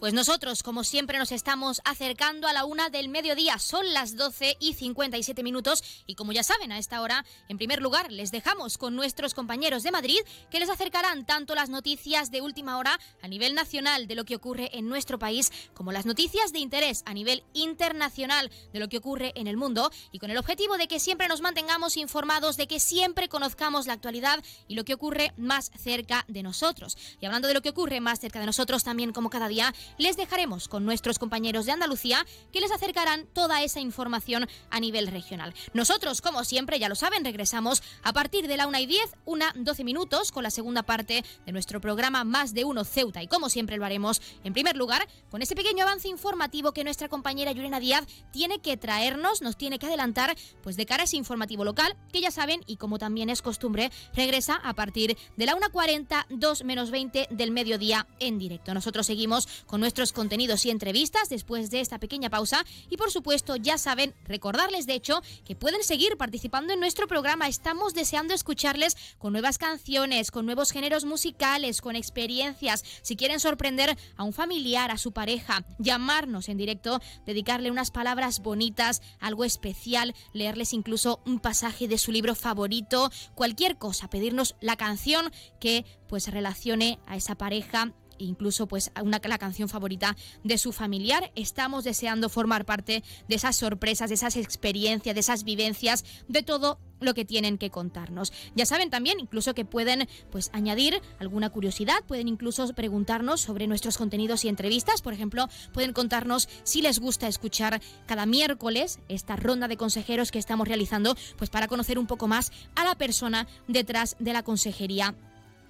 [0.06, 3.58] Pues nosotros, como siempre, nos estamos acercando a la una del mediodía.
[3.58, 5.84] Son las 12 y 57 minutos.
[6.06, 9.82] Y como ya saben, a esta hora, en primer lugar, les dejamos con nuestros compañeros
[9.82, 10.20] de Madrid
[10.51, 14.36] que les acercarán tanto las noticias de última hora a nivel nacional de lo que
[14.36, 18.99] ocurre en nuestro país, como las noticias de interés a nivel internacional de lo que
[18.99, 19.89] ocurre en el mundo.
[20.12, 23.93] Y con el objetivo de que siempre nos mantengamos informados, de que siempre conozcamos la
[23.93, 26.95] actualidad y lo que ocurre más cerca de nosotros.
[27.20, 30.17] Y hablando de lo que ocurre más cerca de nosotros, también como cada día, les
[30.17, 35.53] dejaremos con nuestros compañeros de Andalucía que les acercarán toda esa información a nivel regional.
[35.73, 39.53] Nosotros, como siempre, ya lo saben, regresamos a partir de la 1 y 10, una
[39.55, 43.23] 12 minutos, con la segunda parte de nuestro programa Más de Uno Ceuta.
[43.23, 47.09] Y como siempre lo haremos, en primer lugar, con ese pequeño avance informativo que nuestra
[47.09, 51.17] compañera Yurena Díaz tiene que traernos, nos tiene que adelantar, pues de cara a ese
[51.17, 55.55] informativo local, que ya saben, y como también es costumbre, regresa a partir de la
[55.55, 58.73] 1.40, 2 menos 20 del mediodía en directo.
[58.73, 63.55] Nosotros seguimos con nuestros contenidos y entrevistas después de esta pequeña pausa y por supuesto
[63.55, 67.47] ya saben recordarles de hecho que pueden seguir participando en nuestro programa.
[67.47, 72.83] Estamos deseando escucharles con nuevas canciones, con nuevos géneros musicales, con experiencias.
[73.03, 78.39] Si quieren sorprender a un familiar, a su pareja, llamarnos en directo, dedicarle unas palabras
[78.39, 84.77] bonitas, algo especial, leerles incluso un pasaje de su libro favorito, cualquier cosa, pedirnos la
[84.77, 90.72] canción que pues relacione a esa pareja incluso pues una, la canción favorita de su
[90.72, 91.32] familiar.
[91.36, 96.80] Estamos deseando formar parte de esas sorpresas, de esas experiencias, de esas vivencias, de todo
[96.99, 98.34] lo que tienen que contarnos.
[98.55, 103.97] Ya saben también incluso que pueden pues añadir alguna curiosidad, pueden incluso preguntarnos sobre nuestros
[103.97, 109.68] contenidos y entrevistas, por ejemplo, pueden contarnos si les gusta escuchar cada miércoles esta ronda
[109.68, 114.16] de consejeros que estamos realizando, pues para conocer un poco más a la persona detrás
[114.20, 115.16] de la consejería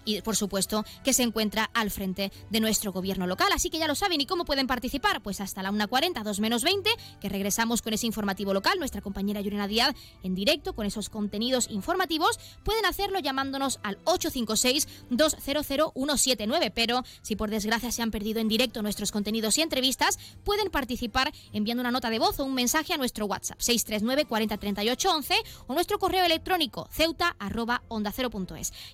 [0.06, 3.50] y por supuesto que se encuentra al frente de nuestro gobierno local.
[3.54, 6.64] Así que ya lo saben y cómo pueden participar, pues hasta la 1.40, 2 menos
[6.64, 6.90] 20,
[7.20, 9.94] que regresamos con ese informativo local, nuestra compañera Yurena Díaz
[10.24, 17.92] en directo con esos contenidos informativos, pueden hacerlo llamándonos al 856-200-179, pero si por desgracia
[17.92, 22.20] se han perdido en directo nuestros contenidos y entrevistas, pueden participar enviando una nota de
[22.20, 25.36] voz o un mensaje a nuestro WhatsApp 639 40 38 11
[25.68, 28.14] o nuestro correo electrónico ceuta arroba onda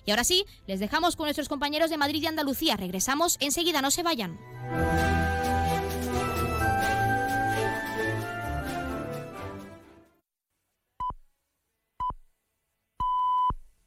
[0.04, 2.76] Y ahora sí, les dejamos con nuestros compañeros de Madrid y Andalucía.
[2.76, 4.38] Regresamos enseguida, no se vayan.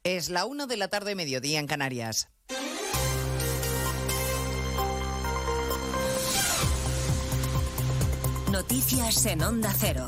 [0.04, 2.28] Es la 1 de la tarde, mediodía en Canarias.
[8.52, 10.06] Noticias en Onda Cero.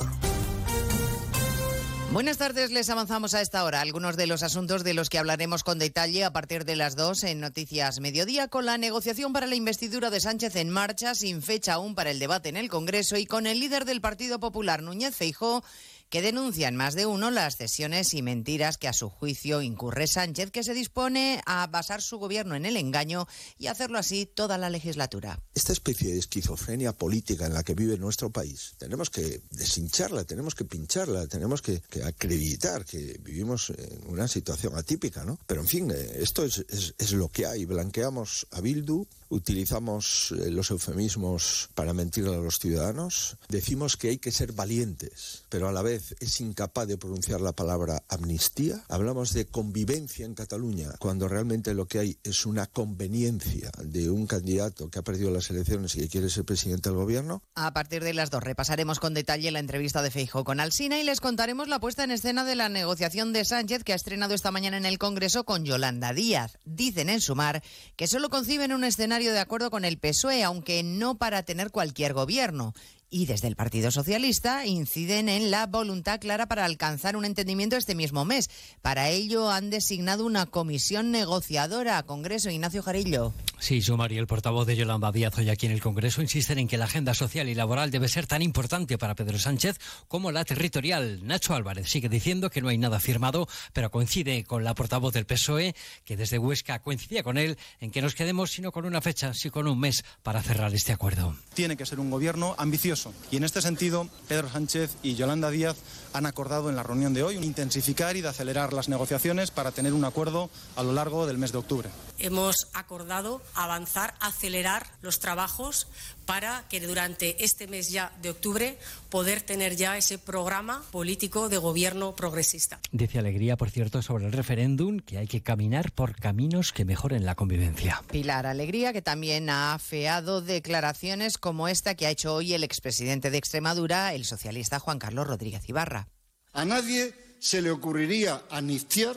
[2.11, 5.63] Buenas tardes, les avanzamos a esta hora algunos de los asuntos de los que hablaremos
[5.63, 9.57] con detalle a partir de las dos en Noticias Mediodía, con la negociación para la
[9.57, 13.27] investidura de Sánchez en marcha, sin fecha aún para el debate en el Congreso y
[13.27, 15.63] con el líder del Partido Popular, Núñez Feijó,
[16.11, 20.51] que denuncian más de uno las cesiones y mentiras que a su juicio incurre Sánchez,
[20.51, 23.27] que se dispone a basar su gobierno en el engaño
[23.59, 25.41] y hacerlo así toda la legislatura.
[25.55, 30.55] Esta especie de esquizofrenia política en la que vive nuestro país, tenemos que deshincharla, tenemos
[30.55, 35.39] que pincharla, tenemos que, acreditar que vivimos en una situación atípica, ¿no?
[35.47, 37.65] Pero en fin, eh, esto es, es lo que hay.
[37.65, 44.19] Blanqueamos a Bildu, utilizamos eh, los eufemismos para mentir a los ciudadanos, decimos que hay
[44.19, 49.33] que ser valientes, pero a la vez es incapaz de pronunciar la palabra amnistía, hablamos
[49.33, 54.91] de convivencia en Cataluña, cuando realmente lo que hay es una conveniencia de un candidato
[54.91, 57.43] que ha perdido las elecciones y que quiere ser presidente del gobierno.
[57.55, 61.05] A partir de las dos repasaremos con detalle la entrevista de Feijo con Alsina y
[61.05, 64.51] les contaremos la puesta en escena de la negociación de Sánchez que ha estrenado esta
[64.51, 66.59] mañana en el Congreso con Yolanda Díaz.
[66.65, 67.63] Dicen en Sumar
[67.97, 72.13] que solo conciben un escenario de acuerdo con el PSOE, aunque no para tener cualquier
[72.13, 72.75] gobierno
[73.11, 77.95] y desde el Partido Socialista inciden en la voluntad clara para alcanzar un entendimiento este
[77.95, 78.51] mismo mes.
[78.83, 82.03] Para ello han designado una comisión negociadora.
[82.03, 83.33] Congreso, Ignacio Jarillo.
[83.59, 86.69] Sí, su y el portavoz de Yolanda Díaz hoy aquí en el Congreso insisten en
[86.69, 90.45] que la agenda social y laboral debe ser tan importante para Pedro Sánchez como la
[90.45, 91.27] territorial.
[91.27, 95.27] Nacho Álvarez sigue diciendo que no hay nada firmado, pero coincide con la portavoz del
[95.27, 99.35] PSOE, que desde Huesca coincidía con él en que nos quedemos sino con una fecha,
[99.35, 101.35] sino con un mes para cerrar este acuerdo.
[101.55, 102.98] Tiene que ser un gobierno ambicioso
[103.31, 105.77] y en este sentido, Pedro Sánchez y Yolanda Díaz
[106.13, 109.93] han acordado en la reunión de hoy intensificar y de acelerar las negociaciones para tener
[109.93, 111.89] un acuerdo a lo largo del mes de octubre.
[112.19, 115.87] Hemos acordado avanzar, acelerar los trabajos
[116.27, 118.77] para que durante este mes ya de octubre
[119.09, 122.81] poder tener ya ese programa político de gobierno progresista.
[122.91, 127.25] Dice Alegría, por cierto, sobre el referéndum que hay que caminar por caminos que mejoren
[127.25, 128.03] la convivencia.
[128.11, 133.31] Pilar Alegría, que también ha afeado declaraciones como esta que ha hecho hoy el expresidente
[133.31, 136.08] de Extremadura, el socialista Juan Carlos Rodríguez Ibarra.
[136.53, 139.17] A nadie se le ocurriría amnistiar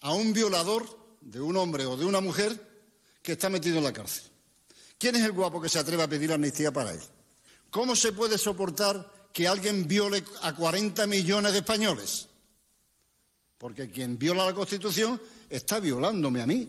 [0.00, 0.86] a un violador
[1.20, 2.68] de un hombre o de una mujer
[3.22, 4.24] que está metido en la cárcel.
[4.98, 7.00] ¿Quién es el guapo que se atreve a pedir amnistía para él?
[7.70, 12.28] ¿Cómo se puede soportar que alguien viole a 40 millones de españoles?
[13.56, 16.68] Porque quien viola la Constitución está violándome a mí,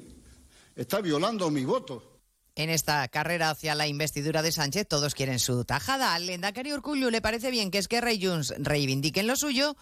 [0.76, 2.11] está violando mi voto.
[2.56, 6.14] En esta carrera hacia la investidura de Sánchez todos quieren su tajada.
[6.14, 9.78] Al Lendakari Urcullu le parece bien que Esquerra y Junts reivindiquen lo suyo,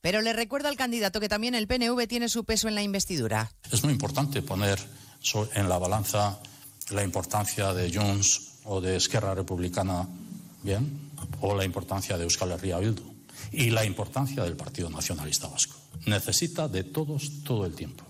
[0.00, 3.52] pero le recuerda al candidato que también el PNV tiene su peso en la investidura.
[3.70, 4.78] Es muy importante poner
[5.54, 6.38] en la balanza
[6.90, 10.08] la importancia de Junts o de Esquerra Republicana,
[10.62, 11.10] bien,
[11.40, 13.02] o la importancia de Euskal Herria Bildu
[13.52, 15.74] y la importancia del Partido Nacionalista Vasco.
[16.06, 18.04] Necesita de todos todo el tiempo.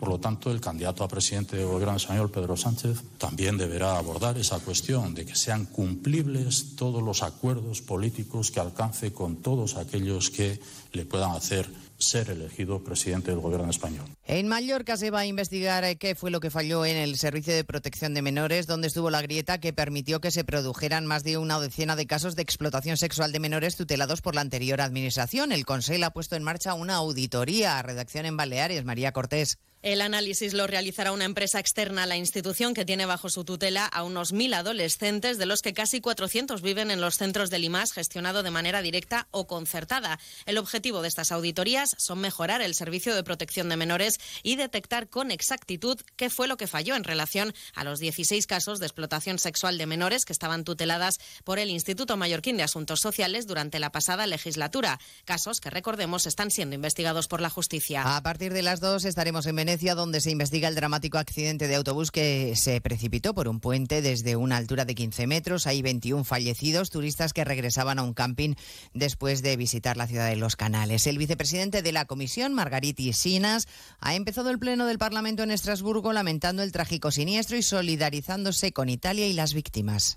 [0.00, 4.38] Por lo tanto, el candidato a presidente del gobierno español, Pedro Sánchez, también deberá abordar
[4.38, 10.30] esa cuestión de que sean cumplibles todos los acuerdos políticos que alcance con todos aquellos
[10.30, 10.58] que
[10.94, 14.06] le puedan hacer ser elegido presidente del gobierno español.
[14.24, 17.54] En Mallorca se va a investigar eh, qué fue lo que falló en el Servicio
[17.54, 21.36] de Protección de Menores, donde estuvo la grieta que permitió que se produjeran más de
[21.36, 25.52] una decena de casos de explotación sexual de menores tutelados por la anterior administración.
[25.52, 27.82] El Consejo ha puesto en marcha una auditoría.
[27.82, 29.58] Redacción en Baleares, María Cortés.
[29.82, 33.86] El análisis lo realizará una empresa externa a la institución que tiene bajo su tutela
[33.86, 37.92] a unos mil adolescentes, de los que casi 400 viven en los centros de Limas,
[37.92, 40.18] gestionado de manera directa o concertada.
[40.44, 45.08] El objetivo de estas auditorías son mejorar el servicio de protección de menores y detectar
[45.08, 49.38] con exactitud qué fue lo que falló en relación a los 16 casos de explotación
[49.38, 53.92] sexual de menores que estaban tuteladas por el Instituto Mallorquín de Asuntos Sociales durante la
[53.92, 55.00] pasada legislatura.
[55.24, 58.02] Casos que, recordemos, están siendo investigados por la justicia.
[58.14, 61.76] A partir de las dos estaremos en Venecia, donde se investiga el dramático accidente de
[61.76, 65.68] autobús que se precipitó por un puente desde una altura de 15 metros.
[65.68, 68.54] Hay 21 fallecidos, turistas que regresaban a un camping
[68.94, 71.06] después de visitar la ciudad de Los Canales.
[71.06, 73.68] El vicepresidente de la comisión, Margariti Sinas,
[74.00, 78.88] ha empezado el pleno del Parlamento en Estrasburgo lamentando el trágico siniestro y solidarizándose con
[78.88, 80.16] Italia y las víctimas.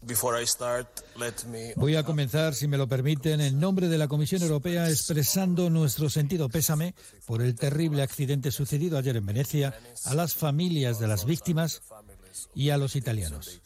[1.76, 6.10] Voy a comenzar, si me lo permiten, en nombre de la Comisión Europea expresando nuestro
[6.10, 6.96] sentido pésame
[7.28, 9.43] por el terrible accidente sucedido ayer en Venecia
[10.06, 11.82] a las familias de las víctimas
[12.56, 13.62] y a los italianos.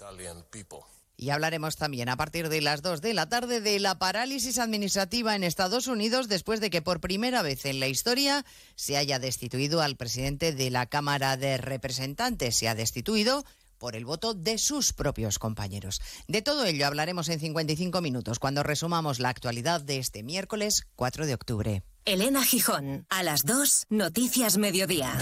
[1.19, 5.35] Y hablaremos también a partir de las 2 de la tarde de la parálisis administrativa
[5.35, 9.81] en Estados Unidos después de que por primera vez en la historia se haya destituido
[9.81, 12.55] al presidente de la Cámara de Representantes.
[12.55, 13.43] Se ha destituido
[13.79, 16.01] por el voto de sus propios compañeros.
[16.27, 21.25] De todo ello hablaremos en 55 minutos cuando resumamos la actualidad de este miércoles 4
[21.25, 21.83] de octubre.
[22.05, 25.17] Elena Gijón, a las 2, Noticias Mediodía.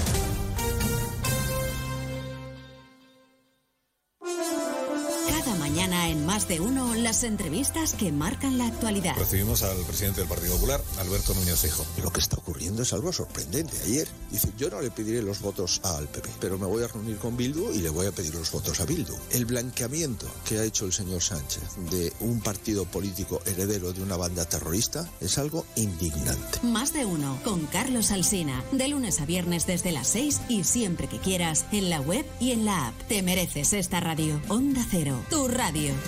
[6.26, 9.15] En más de uno las entrevistas que marcan la actualidad.
[9.15, 11.86] Recibimos al presidente del Partido Popular, Alberto Núñez Hijo.
[12.01, 13.78] Lo que está ocurriendo es algo sorprendente.
[13.84, 17.17] Ayer dice, yo no le pediré los votos al PP, pero me voy a reunir
[17.17, 19.13] con Bildu y le voy a pedir los votos a Bildu.
[19.32, 24.17] El blanqueamiento que ha hecho el señor Sánchez de un partido político heredero de una
[24.17, 26.59] banda terrorista es algo indignante.
[26.63, 31.07] Más de uno con Carlos Alsina, de lunes a viernes desde las 6 y siempre
[31.07, 32.95] que quieras en la web y en la app.
[33.07, 34.41] Te mereces esta radio.
[34.49, 35.93] Onda Cero, tu radio.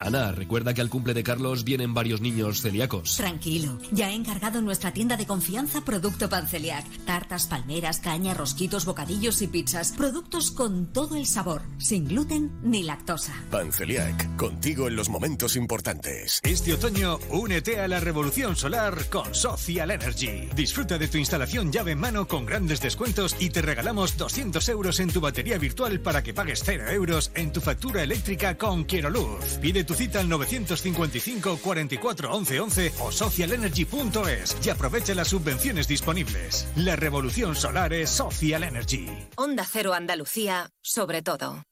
[0.00, 3.16] Ana, recuerda que al cumple de Carlos vienen varios niños celíacos.
[3.16, 6.84] Tranquilo, ya he encargado en nuestra tienda de confianza producto Panceliac.
[7.06, 9.92] Tartas, palmeras, caña, rosquitos, bocadillos y pizzas.
[9.92, 13.34] Productos con todo el sabor, sin gluten ni lactosa.
[13.50, 16.40] Panceliac, contigo en los momentos importantes.
[16.42, 20.48] Este otoño, únete a la revolución solar con Social Energy.
[20.56, 24.98] Disfruta de tu instalación llave en mano con grandes descuentos y te regalamos 200 euros
[24.98, 29.08] en tu batería virtual para que pagues 0 euros en tu factura eléctrica con Quiero
[29.08, 29.58] Luz.
[29.62, 36.68] Pide tu cita al 955 44 11 11 o socialenergy.es y aprovecha las subvenciones disponibles.
[36.76, 39.08] La revolución solar es Social Energy.
[39.36, 41.64] Onda Cero Andalucía, sobre todo.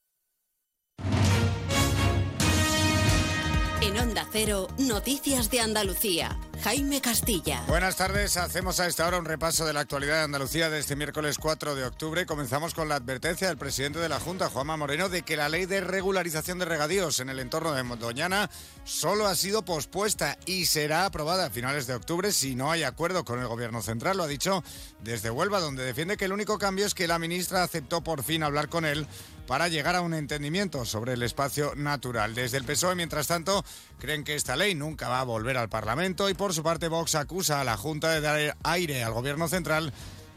[3.93, 6.39] En Onda Cero, Noticias de Andalucía.
[6.63, 7.63] Jaime Castilla.
[7.67, 10.97] Buenas tardes, hacemos a esta hora un repaso de la actualidad de Andalucía de este
[10.97, 12.25] miércoles 4 de octubre.
[12.25, 15.67] Comenzamos con la advertencia del presidente de la Junta, Juanma Moreno, de que la ley
[15.67, 18.49] de regularización de regadíos en el entorno de Doñana
[18.85, 23.25] solo ha sido pospuesta y será aprobada a finales de octubre si no hay acuerdo
[23.25, 24.17] con el gobierno central.
[24.17, 24.63] Lo ha dicho
[25.03, 28.43] desde Huelva, donde defiende que el único cambio es que la ministra aceptó por fin
[28.43, 29.07] hablar con él
[29.47, 32.35] para llegar a un entendimiento sobre el espacio natural.
[32.35, 33.65] Desde el PSOE, mientras tanto,
[33.99, 37.15] creen que esta ley nunca va a volver al Parlamento y por su parte Vox
[37.15, 39.93] acusa a la Junta de dar aire al gobierno central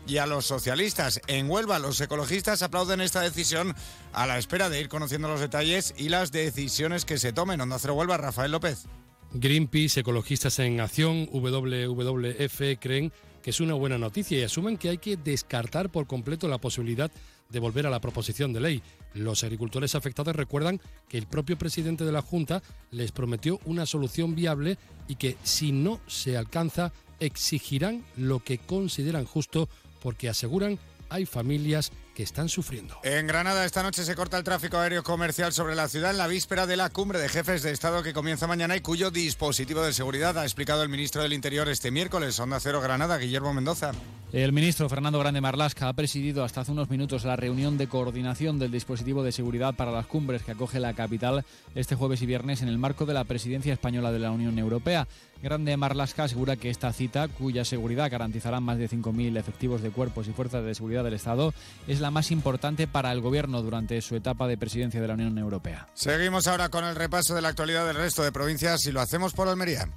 [0.08, 1.22] y a los socialistas.
[1.28, 3.76] En Huelva, los ecologistas aplauden esta decisión
[4.14, 7.62] a la espera de ir conociendo los detalles y las decisiones que se tomen.
[7.62, 8.86] Onda Cero Huelva, Rafael López.
[9.34, 14.98] Greenpeace, Ecologistas en Acción, WWF creen que es una buena noticia y asumen que hay
[14.98, 17.12] que descartar por completo la posibilidad
[17.50, 18.82] de volver a la proposición de ley.
[19.14, 24.36] Los agricultores afectados recuerdan que el propio presidente de la Junta les prometió una solución
[24.36, 24.78] viable
[25.08, 29.70] y que si no se alcanza exigirán lo que consideran justo
[30.02, 30.80] porque aseguran
[31.10, 32.98] hay familias que están sufriendo.
[33.04, 36.28] En Granada esta noche se corta el tráfico aéreo comercial sobre la ciudad en la
[36.28, 39.94] víspera de la cumbre de jefes de Estado que comienza mañana y cuyo dispositivo de
[39.94, 42.40] seguridad ha explicado el ministro del Interior este miércoles.
[42.40, 43.92] Onda Cero Granada, Guillermo Mendoza.
[44.32, 48.60] El ministro Fernando Grande Marlasca ha presidido hasta hace unos minutos la reunión de coordinación
[48.60, 51.46] del dispositivo de seguridad para las cumbres que acoge la capital
[51.76, 55.08] este jueves y viernes en el marco de la presidencia española de la Unión Europea.
[55.46, 60.28] Grande Marlasca asegura que esta cita, cuya seguridad garantizará más de 5.000 efectivos de cuerpos
[60.28, 61.54] y fuerzas de seguridad del Estado,
[61.88, 65.38] es la más importante para el Gobierno durante su etapa de presidencia de la Unión
[65.38, 65.88] Europea.
[65.94, 69.34] Seguimos ahora con el repaso de la actualidad del resto de provincias y lo hacemos
[69.34, 69.88] por Almería.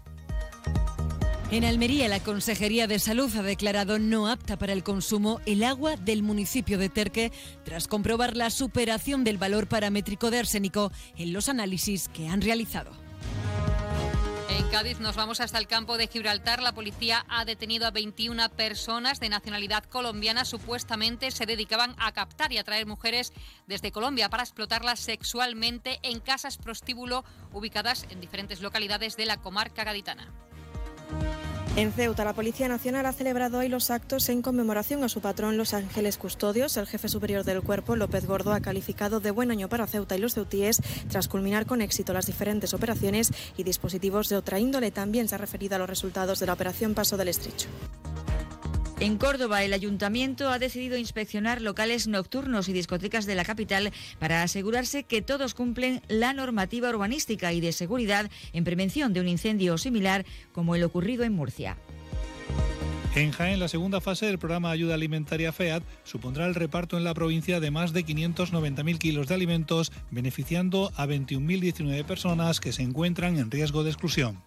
[1.51, 5.97] En Almería, la Consejería de Salud ha declarado no apta para el consumo el agua
[5.97, 7.33] del municipio de Terque
[7.65, 12.91] tras comprobar la superación del valor paramétrico de arsénico en los análisis que han realizado.
[14.49, 16.63] En Cádiz nos vamos hasta el campo de Gibraltar.
[16.63, 20.45] La policía ha detenido a 21 personas de nacionalidad colombiana.
[20.47, 23.33] Supuestamente se dedicaban a captar y atraer mujeres
[23.67, 29.85] desde Colombia para explotarlas sexualmente en casas prostíbulo ubicadas en diferentes localidades de la comarca
[29.85, 30.33] gaditana.
[31.79, 35.57] En Ceuta, la Policía Nacional ha celebrado hoy los actos en conmemoración a su patrón
[35.57, 36.77] Los Ángeles Custodios.
[36.77, 40.19] El jefe superior del cuerpo, López Gordo, ha calificado de buen año para Ceuta y
[40.19, 44.91] los ceutíes tras culminar con éxito las diferentes operaciones y dispositivos de otra índole.
[44.91, 47.69] También se ha referido a los resultados de la operación Paso del Estrecho.
[49.01, 54.43] En Córdoba, el ayuntamiento ha decidido inspeccionar locales nocturnos y discotecas de la capital para
[54.43, 59.79] asegurarse que todos cumplen la normativa urbanística y de seguridad en prevención de un incendio
[59.79, 61.77] similar como el ocurrido en Murcia.
[63.15, 67.15] En Jaén, la segunda fase del programa Ayuda Alimentaria FEAD supondrá el reparto en la
[67.15, 73.39] provincia de más de 590.000 kilos de alimentos, beneficiando a 21.019 personas que se encuentran
[73.39, 74.43] en riesgo de exclusión.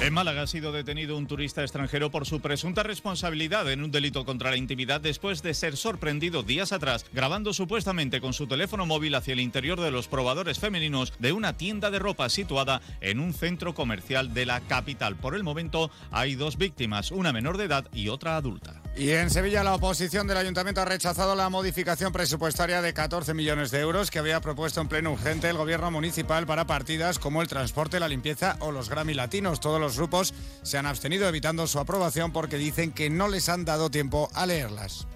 [0.00, 4.24] En Málaga ha sido detenido un turista extranjero por su presunta responsabilidad en un delito
[4.24, 9.16] contra la intimidad después de ser sorprendido días atrás grabando supuestamente con su teléfono móvil
[9.16, 13.34] hacia el interior de los probadores femeninos de una tienda de ropa situada en un
[13.34, 15.16] centro comercial de la capital.
[15.16, 18.80] Por el momento hay dos víctimas, una menor de edad y otra adulta.
[18.96, 23.70] Y en Sevilla la oposición del ayuntamiento ha rechazado la modificación presupuestaria de 14 millones
[23.70, 27.48] de euros que había propuesto en pleno urgente el gobierno municipal para partidas como el
[27.48, 29.60] transporte, la limpieza o los Grammy Latinos.
[29.60, 33.90] Todos grupos se han abstenido evitando su aprobación porque dicen que no les han dado
[33.90, 35.06] tiempo a leerlas.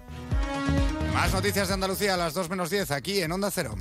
[1.13, 3.75] Más noticias de Andalucía a las 2 menos 10 aquí en Onda Cero.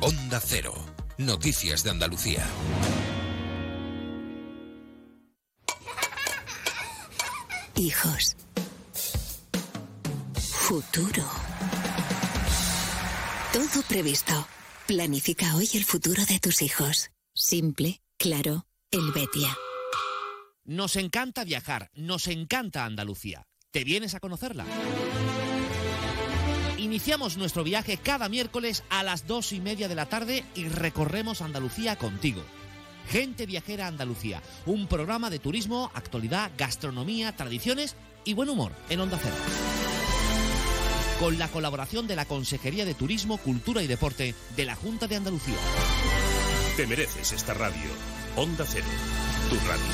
[0.00, 0.72] Onda Cero.
[1.18, 2.46] Noticias de Andalucía.
[7.76, 8.36] Hijos.
[10.34, 11.24] Futuro.
[13.52, 14.46] Todo previsto.
[14.90, 17.12] Planifica hoy el futuro de tus hijos.
[17.32, 19.56] Simple, claro, Helvetia.
[20.64, 23.46] Nos encanta viajar, nos encanta Andalucía.
[23.70, 24.64] ¿Te vienes a conocerla?
[26.76, 31.40] Iniciamos nuestro viaje cada miércoles a las dos y media de la tarde y recorremos
[31.40, 32.42] Andalucía contigo.
[33.08, 39.20] Gente Viajera Andalucía, un programa de turismo, actualidad, gastronomía, tradiciones y buen humor en Onda
[39.22, 39.69] Cero.
[41.20, 45.16] Con la colaboración de la Consejería de Turismo, Cultura y Deporte de la Junta de
[45.16, 45.54] Andalucía.
[46.78, 47.90] Te mereces esta radio.
[48.36, 48.86] Onda Cero,
[49.50, 49.84] tu radio.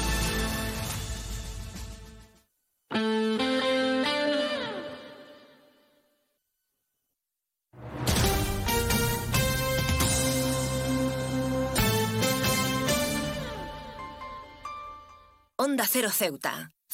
[15.56, 16.75] Onda Cero Ceuta,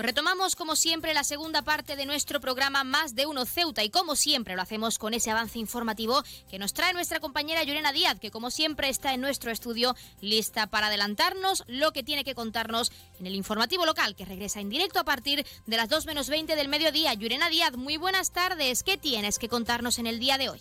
[0.00, 3.90] Pues retomamos como siempre la segunda parte de nuestro programa Más de Uno Ceuta y
[3.90, 8.18] como siempre lo hacemos con ese avance informativo que nos trae nuestra compañera Llorena Díaz,
[8.18, 12.90] que como siempre está en nuestro estudio lista para adelantarnos lo que tiene que contarnos
[13.18, 16.56] en el informativo local que regresa en directo a partir de las 2 menos 20
[16.56, 17.12] del mediodía.
[17.12, 18.82] Llorena Díaz, muy buenas tardes.
[18.82, 20.60] ¿Qué tienes que contarnos en el día de hoy?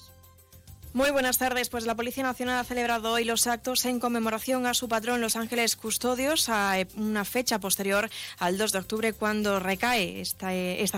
[0.92, 1.70] Muy buenas tardes.
[1.70, 5.36] Pues la Policía Nacional ha celebrado hoy los actos en conmemoración a su patrón Los
[5.36, 8.10] Ángeles Custodios, a una fecha posterior
[8.40, 10.50] al 2 de octubre cuando recae esta,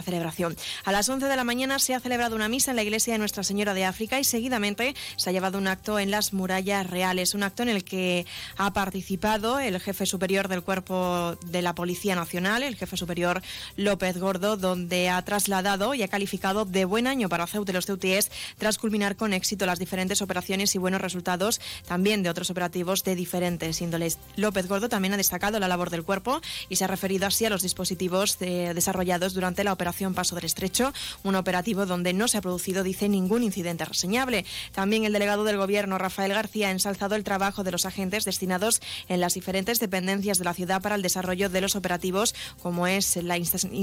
[0.02, 0.56] celebración.
[0.86, 3.20] A las 11 de la mañana se ha celebrado una misa en la iglesia de
[3.20, 7.34] Nuestra Señora de África y seguidamente se ha llevado un acto en las murallas reales,
[7.34, 8.26] un acto en el que
[8.56, 13.42] ha participado el jefe superior del cuerpo de la Policía Nacional, el jefe superior
[13.76, 17.88] López Gordo, donde ha trasladado y ha calificado de buen año para Ceuta y los
[17.88, 23.04] ceutíes tras culminar con éxito las diferentes operaciones y buenos resultados también de otros operativos
[23.04, 24.18] de diferentes índoles.
[24.38, 27.50] López Gordo también ha destacado la labor del cuerpo y se ha referido así a
[27.50, 32.38] los dispositivos eh, desarrollados durante la operación Paso del Estrecho, un operativo donde no se
[32.38, 34.46] ha producido, dice, ningún incidente reseñable.
[34.72, 38.82] También el delegado del Gobierno, Rafael García, ha ensalzado el trabajo de los agentes destinados
[39.10, 43.18] en las diferentes dependencias de la ciudad para el desarrollo de los operativos, como es
[43.18, 43.42] la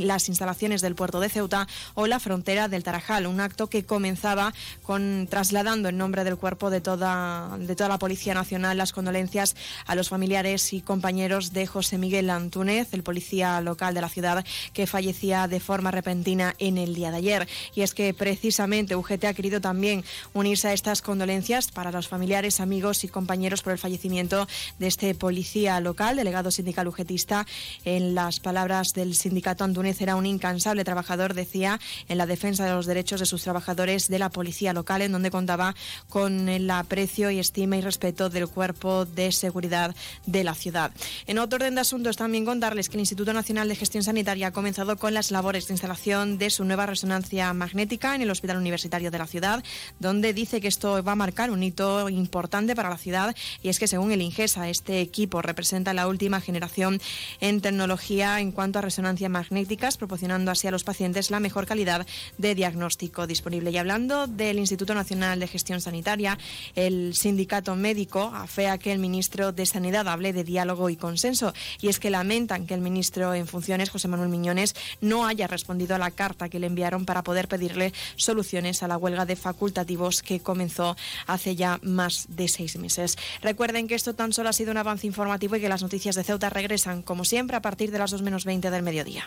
[0.09, 4.53] las instalaciones del puerto de Ceuta o la frontera del Tarajal, un acto que comenzaba
[4.83, 9.57] con trasladando en nombre del cuerpo de toda, de toda la Policía Nacional las condolencias
[9.87, 14.45] a los familiares y compañeros de José Miguel Antúnez, el policía local de la ciudad
[14.73, 17.49] que fallecía de forma repentina en el día de ayer.
[17.75, 22.61] Y es que precisamente UGT ha querido también unirse a estas condolencias para los familiares,
[22.61, 24.47] amigos y compañeros por el fallecimiento
[24.79, 27.47] de este policía local, delegado sindical ugetista.
[27.85, 32.73] En las palabras del sindicato Antúnez era un incansable trabajador, decía, en la defensa de
[32.73, 35.75] los derechos de sus trabajadores de la policía local, en donde contaba
[36.09, 39.95] con el aprecio y estima y respeto del cuerpo de seguridad
[40.27, 40.93] de la ciudad.
[41.27, 44.53] En otro orden de asuntos, también contarles que el Instituto Nacional de Gestión Sanitaria ha
[44.53, 49.11] comenzado con las labores de instalación de su nueva resonancia magnética en el Hospital Universitario
[49.11, 49.63] de la ciudad,
[49.99, 53.79] donde dice que esto va a marcar un hito importante para la ciudad y es
[53.79, 57.01] que según el Ingesa, este equipo representa la última generación
[57.41, 62.07] en tecnología en cuanto a resonancias magnéticas, proporcionando así a los pacientes la mejor calidad
[62.39, 63.71] de diagnóstico disponible.
[63.71, 66.39] Y hablando del Instituto Nacional de Gestión Sanitaria,
[66.75, 71.53] el sindicato médico afea que el ministro de Sanidad hable de diálogo y consenso.
[71.81, 75.95] Y es que lamentan que el ministro en funciones, José Manuel Miñones, no haya respondido
[75.95, 80.23] a la carta que le enviaron para poder pedirle soluciones a la huelga de facultativos
[80.23, 80.97] que comenzó
[81.27, 83.17] hace ya más de seis meses.
[83.43, 86.25] Recuerden que esto tan solo ha sido un avance informativo y que las noticias de
[86.25, 89.27] Ceuta regresan, como siempre, a partir de las 2 menos 20 del mediodía.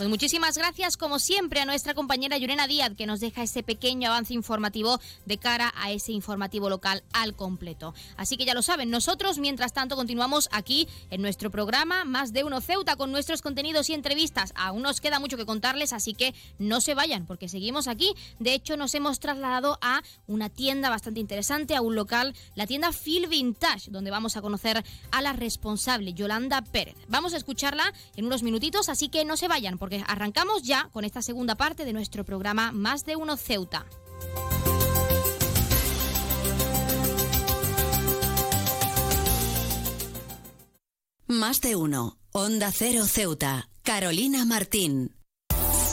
[0.00, 4.08] Pues muchísimas gracias, como siempre, a nuestra compañera Yurena Díaz, que nos deja ese pequeño
[4.08, 7.92] avance informativo de cara a ese informativo local al completo.
[8.16, 12.44] Así que ya lo saben, nosotros, mientras tanto, continuamos aquí en nuestro programa Más de
[12.44, 14.54] Uno Ceuta con nuestros contenidos y entrevistas.
[14.56, 18.14] Aún nos queda mucho que contarles, así que no se vayan, porque seguimos aquí.
[18.38, 22.90] De hecho, nos hemos trasladado a una tienda bastante interesante, a un local, la tienda
[22.92, 26.96] Phil Vintage, donde vamos a conocer a la responsable, Yolanda Pérez.
[27.08, 31.22] Vamos a escucharla en unos minutitos, así que no se vayan, arrancamos ya con esta
[31.22, 33.86] segunda parte de nuestro programa Más de Uno Ceuta.
[41.26, 42.18] Más de uno.
[42.32, 43.68] Onda Cero Ceuta.
[43.82, 45.19] Carolina Martín.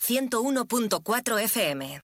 [0.00, 2.00] 101.4 FM.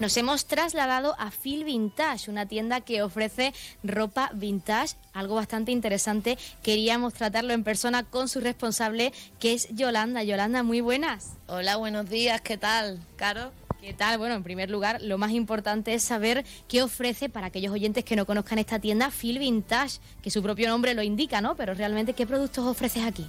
[0.00, 3.52] Nos hemos trasladado a Phil Vintage, una tienda que ofrece
[3.82, 6.38] ropa vintage, algo bastante interesante.
[6.62, 10.22] Queríamos tratarlo en persona con su responsable, que es Yolanda.
[10.22, 11.32] Yolanda, muy buenas.
[11.48, 13.00] Hola, buenos días, ¿qué tal?
[13.16, 13.50] Caro.
[13.80, 14.18] ¿Qué tal?
[14.18, 18.16] Bueno, en primer lugar, lo más importante es saber qué ofrece para aquellos oyentes que
[18.16, 21.54] no conozcan esta tienda, Phil Vintage, que su propio nombre lo indica, ¿no?
[21.54, 23.24] Pero realmente, ¿qué productos ofreces aquí?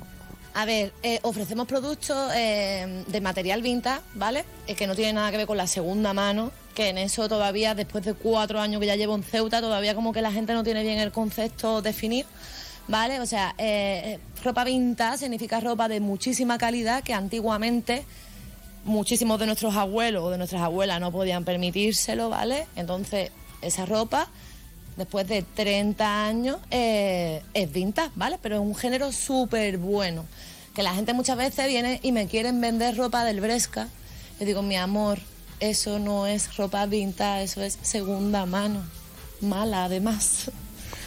[0.56, 4.44] A ver, eh, ofrecemos productos eh, de material vintage, ¿vale?
[4.66, 7.76] Es que no tiene nada que ver con la segunda mano, que en eso todavía,
[7.76, 10.64] después de cuatro años que ya llevo en Ceuta, todavía como que la gente no
[10.64, 12.26] tiene bien el concepto definir,
[12.88, 13.20] ¿vale?
[13.20, 18.04] O sea, eh, ropa vintage significa ropa de muchísima calidad que antiguamente
[18.86, 22.68] muchísimos de nuestros abuelos o de nuestras abuelas no podían permitírselo, ¿vale?
[22.76, 24.28] Entonces, esa ropa,
[24.98, 28.38] después de 30 años, eh, es vintage, ¿vale?
[28.42, 30.26] Pero es un género súper bueno.
[30.74, 33.90] Que la gente muchas veces viene y me quieren vender ropa del Bresca.
[34.40, 35.20] Yo digo, mi amor,
[35.60, 38.84] eso no es ropa vintage, eso es segunda mano.
[39.42, 40.52] Mala, además.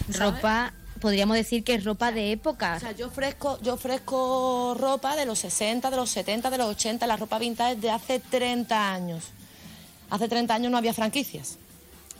[0.08, 0.72] Ropa,
[1.02, 2.76] podríamos decir que es ropa de época.
[2.76, 6.68] O sea, yo ofrezco, yo ofrezco ropa de los 60, de los 70, de los
[6.68, 9.24] 80, la ropa vintage de hace 30 años.
[10.10, 11.58] Hace 30 años no había franquicias,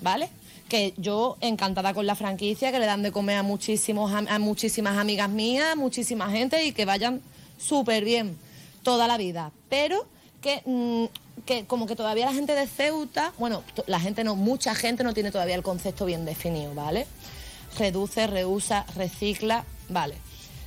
[0.00, 0.28] ¿vale?
[0.68, 4.98] Que yo encantada con la franquicia, que le dan de comer a, muchísimos, a muchísimas
[4.98, 7.22] amigas mías, muchísima gente y que vayan
[7.58, 8.36] súper bien
[8.82, 9.52] toda la vida.
[9.68, 10.06] Pero
[10.40, 11.04] que, mm,
[11.44, 15.14] que como que todavía la gente de Ceuta, bueno, la gente no, mucha gente no
[15.14, 17.06] tiene todavía el concepto bien definido, ¿vale?
[17.78, 20.16] Reduce, reusa, recicla, vale.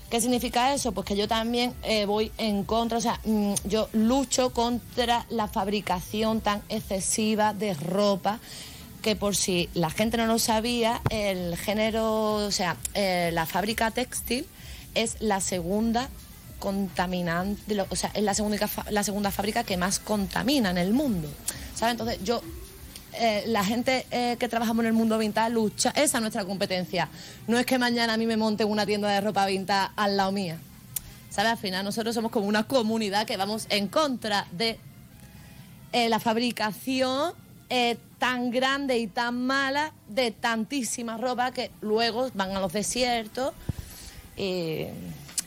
[0.10, 0.92] ¿Qué significa eso?
[0.92, 5.48] Pues que yo también eh, voy en contra, o sea, mm, yo lucho contra la
[5.48, 8.40] fabricación tan excesiva de ropa
[9.02, 13.92] que por si la gente no lo sabía, el género, o sea, eh, la fábrica
[13.92, 14.48] textil
[14.96, 16.10] es la segunda
[16.60, 18.58] contaminante, o sea, es la segunda,
[18.90, 21.30] la segunda fábrica que más contamina en el mundo.
[21.76, 21.92] ¿Sabes?
[21.92, 22.42] Entonces yo,
[23.20, 27.10] eh, la gente eh, que trabajamos en el mundo vintage lucha, esa es nuestra competencia.
[27.48, 30.32] No es que mañana a mí me monte una tienda de ropa vintage al lado
[30.32, 30.58] mía.
[31.30, 31.52] ¿Sabes?
[31.52, 34.80] Al final nosotros somos como una comunidad que vamos en contra de
[35.92, 37.34] eh, la fabricación
[38.20, 43.54] tan grande y tan mala de tantísima ropa que luego van a los desiertos
[44.38, 44.86] y,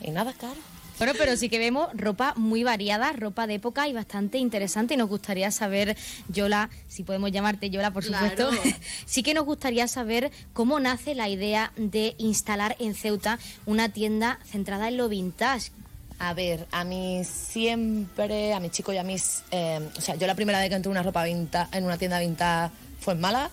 [0.01, 0.68] y nada, claro.
[0.99, 4.95] Bueno, pero sí que vemos ropa muy variada, ropa de época y bastante interesante.
[4.95, 5.95] Y nos gustaría saber,
[6.27, 8.49] Yola, si podemos llamarte Yola, por supuesto.
[8.49, 8.75] Claro.
[9.05, 14.39] sí que nos gustaría saber cómo nace la idea de instalar en Ceuta una tienda
[14.45, 15.71] centrada en lo vintage.
[16.19, 19.43] A ver, a mí siempre, a mis chicos y a mis...
[19.51, 21.97] eh, o sea, yo la primera vez que entré en una ropa vintage, en una
[21.97, 23.51] tienda vintage fue en Málaga,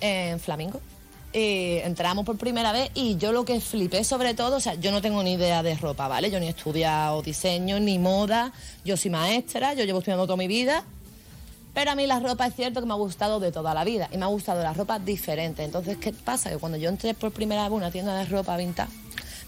[0.00, 0.80] en Flamingo.
[1.38, 4.90] Y entramos por primera vez y yo lo que flipé sobre todo, o sea, yo
[4.90, 6.30] no tengo ni idea de ropa, ¿vale?
[6.30, 8.54] Yo ni he estudiado diseño, ni moda,
[8.86, 10.82] yo soy maestra, yo llevo estudiando toda mi vida.
[11.74, 14.08] Pero a mí la ropa es cierto que me ha gustado de toda la vida
[14.10, 15.62] y me ha gustado la ropa diferente.
[15.62, 16.48] Entonces, ¿qué pasa?
[16.48, 18.90] Que cuando yo entré por primera vez a una tienda de ropa vintage,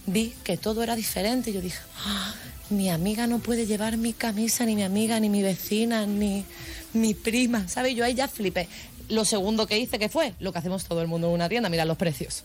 [0.04, 2.34] vi que todo era diferente y yo dije, "Ah,
[2.68, 6.44] mi amiga no puede llevar mi camisa, ni mi amiga, ni mi vecina, ni
[6.92, 7.94] mi prima, ¿sabes?
[7.94, 8.68] Yo ahí ya flipé.
[9.08, 10.34] Lo segundo que hice, que fue?
[10.38, 12.44] Lo que hacemos todo el mundo en una tienda, mirar los precios.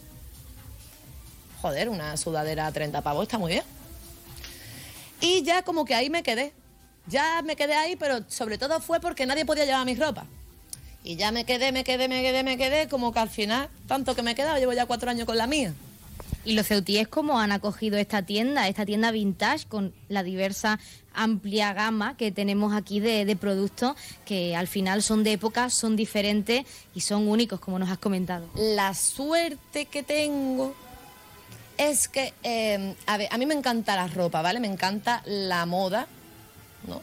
[1.62, 3.64] Joder, una sudadera a 30 pavos está muy bien.
[5.22, 6.54] Y ya como que ahí me quedé.
[7.08, 10.26] Ya me quedé ahí, pero sobre todo fue porque nadie podía llevar mi ropa.
[11.04, 14.16] Y ya me quedé, me quedé, me quedé, me quedé, como que al final, tanto
[14.16, 15.74] que me he quedado, llevo ya cuatro años con la mía.
[16.46, 20.80] ¿Y los ceutíes cómo han acogido esta tienda, esta tienda vintage con la diversa
[21.14, 23.96] amplia gama que tenemos aquí de, productos
[24.26, 28.48] que al final son de época, son diferentes y son únicos, como nos has comentado?
[28.56, 30.74] La suerte que tengo
[31.78, 34.60] es que, eh, a ver, a mí me encanta la ropa, ¿vale?
[34.60, 36.08] Me encanta la moda,
[36.88, 37.02] ¿no?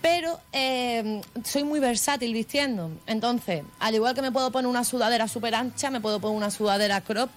[0.00, 2.92] Pero eh, soy muy versátil vistiendo.
[3.06, 6.50] Entonces, al igual que me puedo poner una sudadera súper ancha, me puedo poner una
[6.50, 7.28] sudadera crop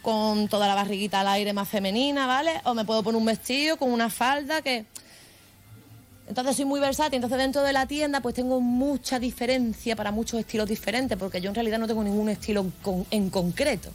[0.00, 2.60] con toda la barriguita al aire más femenina, ¿vale?
[2.64, 4.86] O me puedo poner un vestido con una falda que...
[6.26, 10.40] Entonces soy muy versátil, entonces dentro de la tienda pues tengo mucha diferencia para muchos
[10.40, 12.66] estilos diferentes, porque yo en realidad no tengo ningún estilo
[13.10, 13.90] en concreto,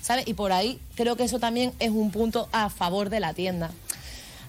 [0.00, 0.28] ¿sabes?
[0.28, 3.70] Y por ahí creo que eso también es un punto a favor de la tienda.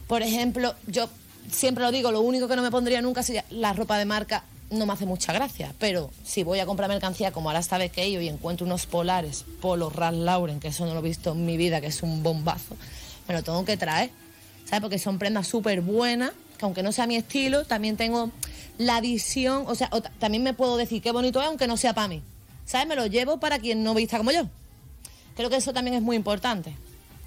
[0.08, 1.10] Por ejemplo, yo
[1.52, 4.44] siempre lo digo, lo único que no me pondría nunca sería la ropa de marca,
[4.70, 7.92] no me hace mucha gracia, pero si voy a comprar mercancía como ahora esta vez
[7.92, 11.32] que ido y encuentro unos polares, polo Ralph Lauren, que eso no lo he visto
[11.32, 12.76] en mi vida, que es un bombazo,
[13.28, 14.12] me lo tengo que traer,
[14.66, 14.82] ¿sabes?
[14.82, 16.32] Porque son prendas súper buenas,
[16.64, 18.32] que aunque no sea mi estilo, también tengo
[18.78, 22.08] la visión, o sea, también me puedo decir qué bonito es, aunque no sea para
[22.08, 22.22] mí,
[22.66, 22.88] ¿sabes?
[22.88, 24.48] Me lo llevo para quien no vista como yo.
[25.36, 26.74] Creo que eso también es muy importante.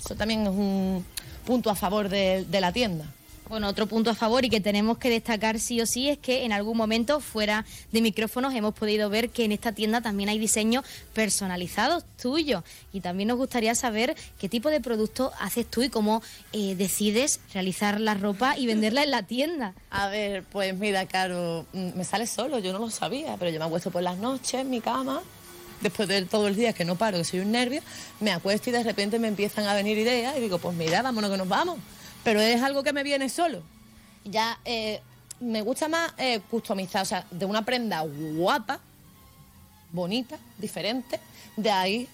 [0.02, 1.04] Eso también es un
[1.44, 3.04] punto a favor de la tienda.
[3.48, 6.44] Bueno, otro punto a favor y que tenemos que destacar sí o sí es que
[6.44, 10.38] en algún momento fuera de micrófonos hemos podido ver que en esta tienda también hay
[10.40, 10.84] diseños
[11.14, 16.22] personalizados tuyos y también nos gustaría saber qué tipo de producto haces tú y cómo
[16.52, 19.74] eh, decides realizar la ropa y venderla en la tienda.
[19.90, 23.60] A ver, pues mira, Caro, mm, me sale solo, yo no lo sabía, pero yo
[23.60, 25.22] me acuesto por las noches en mi cama,
[25.82, 27.80] después de todo el día que no paro, que soy un nervio,
[28.18, 31.30] me acuesto y de repente me empiezan a venir ideas y digo, pues mira, vámonos
[31.30, 31.78] que nos vamos.
[32.26, 33.62] Pero es algo que me viene solo.
[34.24, 35.00] Ya eh,
[35.38, 38.80] me gusta más eh, customizar, o sea, de una prenda guapa,
[39.92, 41.20] bonita, diferente,
[41.56, 42.08] de ahí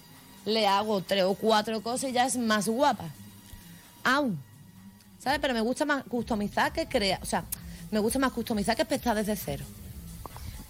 [0.45, 3.05] le hago tres o cuatro cosas y ya es más guapa.
[4.03, 4.39] Aún.
[5.17, 5.39] ¿Sabes?
[5.39, 7.19] Pero me gusta más customizar que crear.
[7.23, 7.45] O sea,
[7.89, 9.65] me gusta más customizar que empezar desde cero.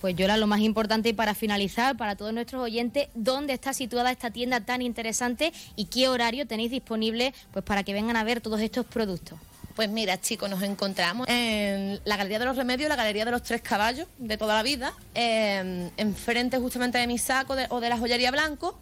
[0.03, 4.11] Pues Yola, lo más importante y para finalizar, para todos nuestros oyentes, ¿dónde está situada
[4.11, 8.41] esta tienda tan interesante y qué horario tenéis disponible pues para que vengan a ver
[8.41, 9.39] todos estos productos?
[9.77, 13.43] Pues mira, chicos, nos encontramos en la Galería de los Remedios, la Galería de los
[13.43, 17.97] Tres Caballos de toda la vida, eh, enfrente justamente de mi saco o de la
[17.97, 18.77] joyería blanco.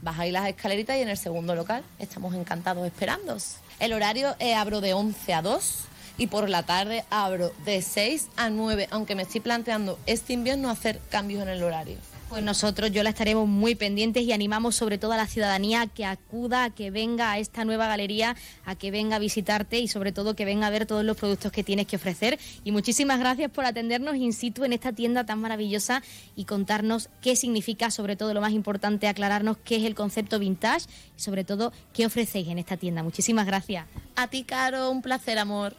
[0.00, 3.56] Bajáis las escaleritas y en el segundo local estamos encantados esperándos.
[3.78, 5.88] El horario eh, abro de 11 a 2
[6.18, 10.70] y por la tarde abro de 6 a 9, aunque me estoy planteando este invierno
[10.70, 11.96] hacer cambios en el horario.
[12.32, 15.86] Pues nosotros yo la estaremos muy pendientes y animamos sobre todo a la ciudadanía a
[15.86, 19.86] que acuda, a que venga a esta nueva galería, a que venga a visitarte y
[19.86, 22.38] sobre todo que venga a ver todos los productos que tienes que ofrecer.
[22.64, 26.02] Y muchísimas gracias por atendernos in situ en esta tienda tan maravillosa
[26.34, 30.86] y contarnos qué significa, sobre todo lo más importante, aclararnos qué es el concepto vintage
[31.18, 33.02] y sobre todo qué ofrecéis en esta tienda.
[33.02, 33.84] Muchísimas gracias.
[34.16, 35.76] A ti, Caro, un placer, amor.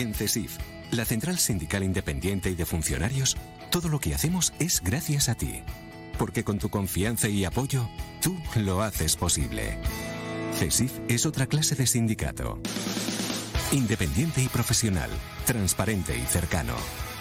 [0.00, 0.56] En CESIF,
[0.92, 3.36] la Central Sindical Independiente y de Funcionarios,
[3.70, 5.62] todo lo que hacemos es gracias a ti.
[6.18, 7.86] Porque con tu confianza y apoyo,
[8.22, 9.78] tú lo haces posible.
[10.54, 12.58] CESIF es otra clase de sindicato.
[13.72, 15.10] Independiente y profesional,
[15.44, 16.74] transparente y cercano.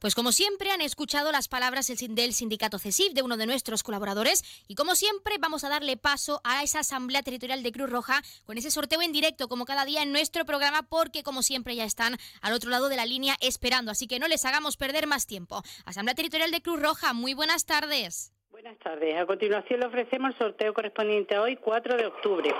[0.00, 4.64] Pues como siempre han escuchado las palabras del sindicato CESIF, de uno de nuestros colaboradores,
[4.66, 8.56] y como siempre vamos a darle paso a esa Asamblea Territorial de Cruz Roja con
[8.56, 12.16] ese sorteo en directo como cada día en nuestro programa, porque como siempre ya están
[12.40, 15.62] al otro lado de la línea esperando, así que no les hagamos perder más tiempo.
[15.84, 18.32] Asamblea Territorial de Cruz Roja, muy buenas tardes.
[18.50, 19.20] Buenas tardes.
[19.20, 22.50] A continuación le ofrecemos el sorteo correspondiente a hoy, 4 de octubre.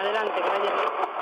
[0.00, 1.12] Adelante, que.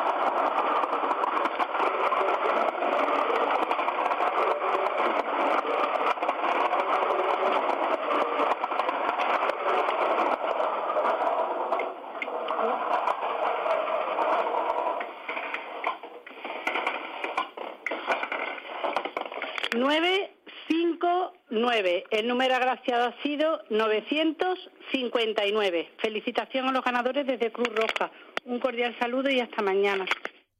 [22.10, 25.88] El número agraciado ha sido 959.
[25.96, 28.10] Felicitación a los ganadores desde Cruz Roja.
[28.44, 30.04] Un cordial saludo y hasta mañana.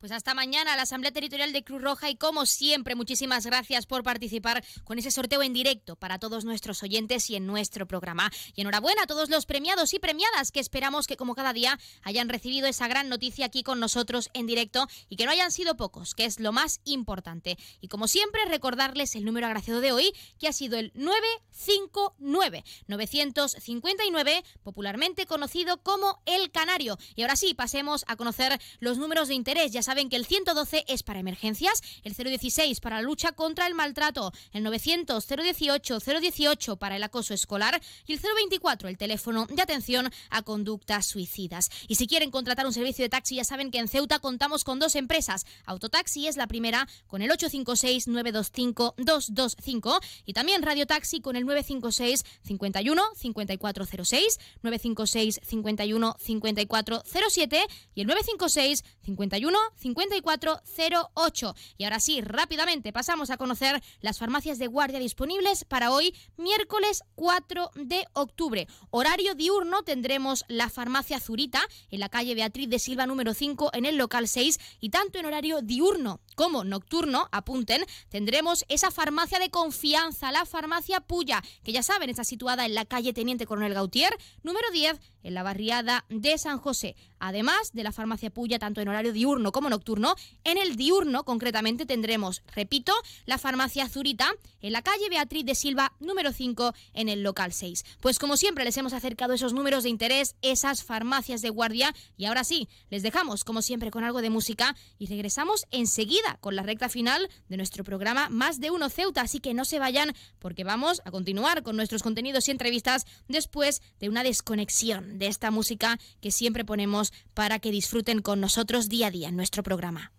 [0.00, 4.02] Pues hasta mañana la Asamblea Territorial de Cruz Roja y como siempre muchísimas gracias por
[4.02, 8.30] participar con ese sorteo en directo para todos nuestros oyentes y en nuestro programa.
[8.54, 12.30] Y enhorabuena a todos los premiados y premiadas que esperamos que como cada día hayan
[12.30, 16.14] recibido esa gran noticia aquí con nosotros en directo y que no hayan sido pocos,
[16.14, 17.58] que es lo más importante.
[17.82, 24.44] Y como siempre recordarles el número agraciado de hoy que ha sido el 959 959
[24.62, 26.96] popularmente conocido como el Canario.
[27.16, 29.72] Y ahora sí, pasemos a conocer los números de interés.
[29.72, 33.74] Ya saben que el 112 es para emergencias, el 016 para la lucha contra el
[33.74, 39.60] maltrato, el 900 018 018 para el acoso escolar y el 024 el teléfono de
[39.60, 41.70] atención a conductas suicidas.
[41.88, 44.78] Y si quieren contratar un servicio de taxi, ya saben que en Ceuta contamos con
[44.78, 45.44] dos empresas.
[45.66, 51.46] Autotaxi es la primera con el 856 925 225 y también Radio Taxi con el
[51.46, 57.66] 956 51 5406, 956 51 5407
[57.96, 61.54] y el 956 51 5408.
[61.78, 67.02] Y ahora sí, rápidamente pasamos a conocer las farmacias de guardia disponibles para hoy, miércoles
[67.14, 68.66] 4 de octubre.
[68.90, 73.86] Horario diurno tendremos la farmacia Zurita en la calle Beatriz de Silva número 5 en
[73.86, 79.50] el local 6 y tanto en horario diurno como nocturno, apunten, tendremos esa farmacia de
[79.50, 84.16] confianza, la farmacia Puya, que ya saben está situada en la calle Teniente Coronel Gautier,
[84.42, 86.96] número 10, en la barriada de San José.
[87.18, 90.14] Además de la farmacia Puya, tanto en horario diurno como nocturno,
[90.44, 92.92] en el diurno concretamente tendremos, repito,
[93.26, 97.84] la farmacia Zurita en la calle Beatriz de Silva número 5 en el local 6.
[98.00, 102.26] Pues como siempre les hemos acercado esos números de interés, esas farmacias de guardia y
[102.26, 106.62] ahora sí, les dejamos como siempre con algo de música y regresamos enseguida con la
[106.62, 110.64] recta final de nuestro programa Más de Uno Ceuta, así que no se vayan porque
[110.64, 115.98] vamos a continuar con nuestros contenidos y entrevistas después de una desconexión de esta música
[116.20, 120.12] que siempre ponemos para que disfruten con nosotros día a día en nuestro programa.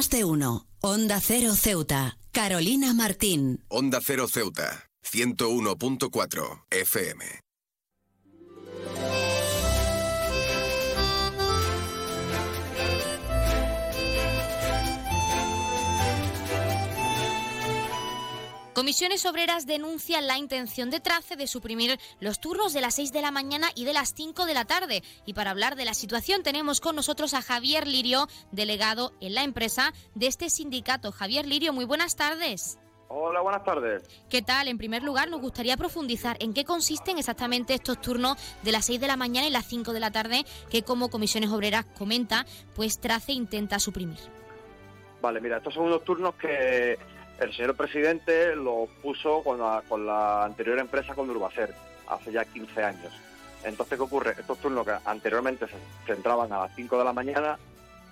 [0.00, 0.66] Más de uno.
[0.80, 2.16] Onda Cero Ceuta.
[2.32, 3.62] Carolina Martín.
[3.68, 7.22] Onda Cero Ceuta, 101.4 FM.
[18.80, 23.20] Comisiones Obreras denuncian la intención de Trace de suprimir los turnos de las 6 de
[23.20, 25.02] la mañana y de las 5 de la tarde.
[25.26, 29.44] Y para hablar de la situación tenemos con nosotros a Javier Lirio, delegado en la
[29.44, 31.12] empresa de este sindicato.
[31.12, 32.78] Javier Lirio, muy buenas tardes.
[33.08, 34.02] Hola, buenas tardes.
[34.30, 34.66] ¿Qué tal?
[34.66, 38.98] En primer lugar, nos gustaría profundizar en qué consisten exactamente estos turnos de las 6
[38.98, 42.98] de la mañana y las 5 de la tarde que como Comisiones Obreras comenta, pues
[42.98, 44.20] Trace intenta suprimir.
[45.20, 46.98] Vale, mira, estos son unos turnos que
[47.40, 51.74] el señor presidente los puso con la, con la anterior empresa, con Urbacer,
[52.06, 53.12] hace ya 15 años.
[53.64, 54.34] Entonces, ¿qué ocurre?
[54.38, 55.74] Estos turnos que anteriormente se,
[56.06, 57.58] se entraban a las 5 de la mañana,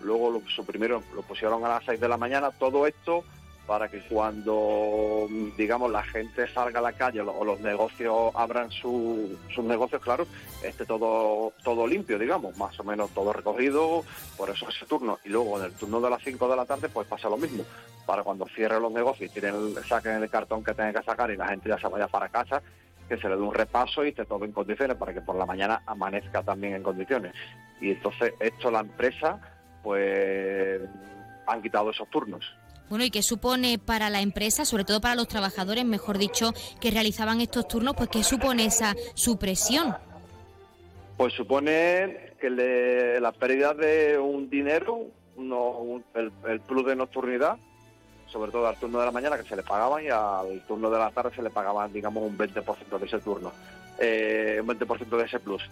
[0.01, 3.25] luego lo suprimieron, lo pusieron a las 6 de la mañana, todo esto
[3.69, 5.29] para que cuando,
[5.59, 10.27] digamos, la gente salga a la calle o los negocios abran su- sus negocios, claro,
[10.65, 14.05] esté todo, todo limpio, digamos, más o menos todo recogido,
[14.39, 15.19] por eso ese turno.
[15.23, 17.63] Y luego en el turno de las 5 de la tarde, pues pasa lo mismo,
[18.07, 19.41] para cuando cierren los negocios y
[19.87, 22.63] saquen el cartón que tengan que sacar y la gente ya se vaya para casa,
[23.07, 25.45] que se le dé un repaso y esté todo en condiciones para que por la
[25.45, 27.35] mañana amanezca también en condiciones.
[27.83, 29.39] Y entonces esto la empresa,
[29.83, 30.81] pues
[31.47, 32.45] han quitado esos turnos.
[32.89, 36.91] Bueno, ¿y qué supone para la empresa, sobre todo para los trabajadores, mejor dicho, que
[36.91, 37.95] realizaban estos turnos?
[37.97, 39.95] Pues ¿qué supone esa supresión?
[41.17, 45.01] Pues supone que le- la pérdida de un dinero,
[45.37, 47.59] uno- un- el, el plus de nocturnidad,
[48.29, 50.99] sobre todo al turno de la mañana que se le pagaban y al turno de
[50.99, 53.53] la tarde se le pagaban, digamos, un 20% de ese turno,
[53.99, 55.63] eh, un 20% de ese plus.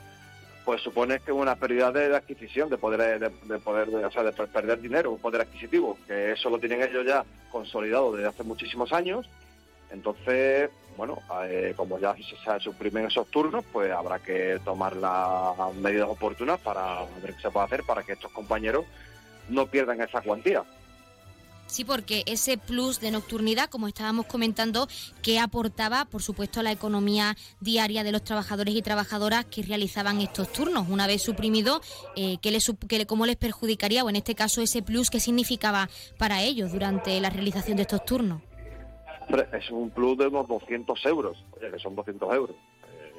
[0.67, 4.25] Pues supone que una pérdida de, adquisición, de poder, de, de poder, de- o sea,
[4.25, 8.29] de per- perder dinero, un poder adquisitivo, que eso lo tienen ellos ya consolidado desde
[8.29, 9.31] hace muchísimos años.
[9.93, 15.73] Entonces, bueno, eh, como ya se, se suprimen esos turnos, pues habrá que tomar las
[15.77, 18.85] medidas oportunas para ver qué se puede hacer para que estos compañeros
[19.49, 20.65] no pierdan esa cuantía.
[21.67, 24.87] Sí, porque ese plus de nocturnidad, como estábamos comentando,
[25.23, 30.21] que aportaba, por supuesto, a la economía diaria de los trabajadores y trabajadoras que realizaban
[30.21, 30.89] estos turnos.
[30.89, 31.81] Una vez suprimido,
[32.15, 35.21] eh, ¿qué les, qué le- ¿cómo les perjudicaría, o en este caso, ese plus que
[35.21, 35.89] significaba
[36.19, 38.41] para ellos durante la realización de estos turnos?
[39.53, 42.57] Es un plus de unos 200 euros, oye, que son 200 euros.
[42.89, 43.13] Eh,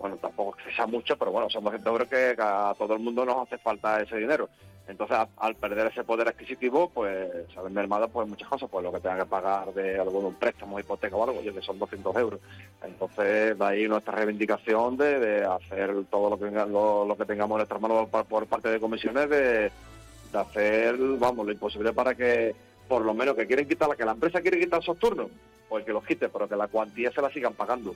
[0.00, 3.00] bueno, tampoco es que sea mucho, pero bueno, son 200 euros que a todo el
[3.00, 4.48] mundo nos hace falta ese dinero.
[4.88, 8.92] Entonces, al perder ese poder adquisitivo, pues se ven mermadas pues, muchas cosas, pues lo
[8.92, 12.40] que tengan que pagar de algún préstamo, hipoteca o algo, oye, que son 200 euros.
[12.82, 17.56] Entonces, de ahí nuestra reivindicación de, de hacer todo lo que, lo, lo que tengamos
[17.56, 19.70] en nuestras manos por, por parte de comisiones, de,
[20.32, 22.54] de hacer, vamos, lo imposible para que,
[22.88, 25.28] por lo menos, que quieren quitar, que la empresa quiere quitar esos turnos,
[25.68, 27.94] pues que los quite, pero que la cuantía se la sigan pagando.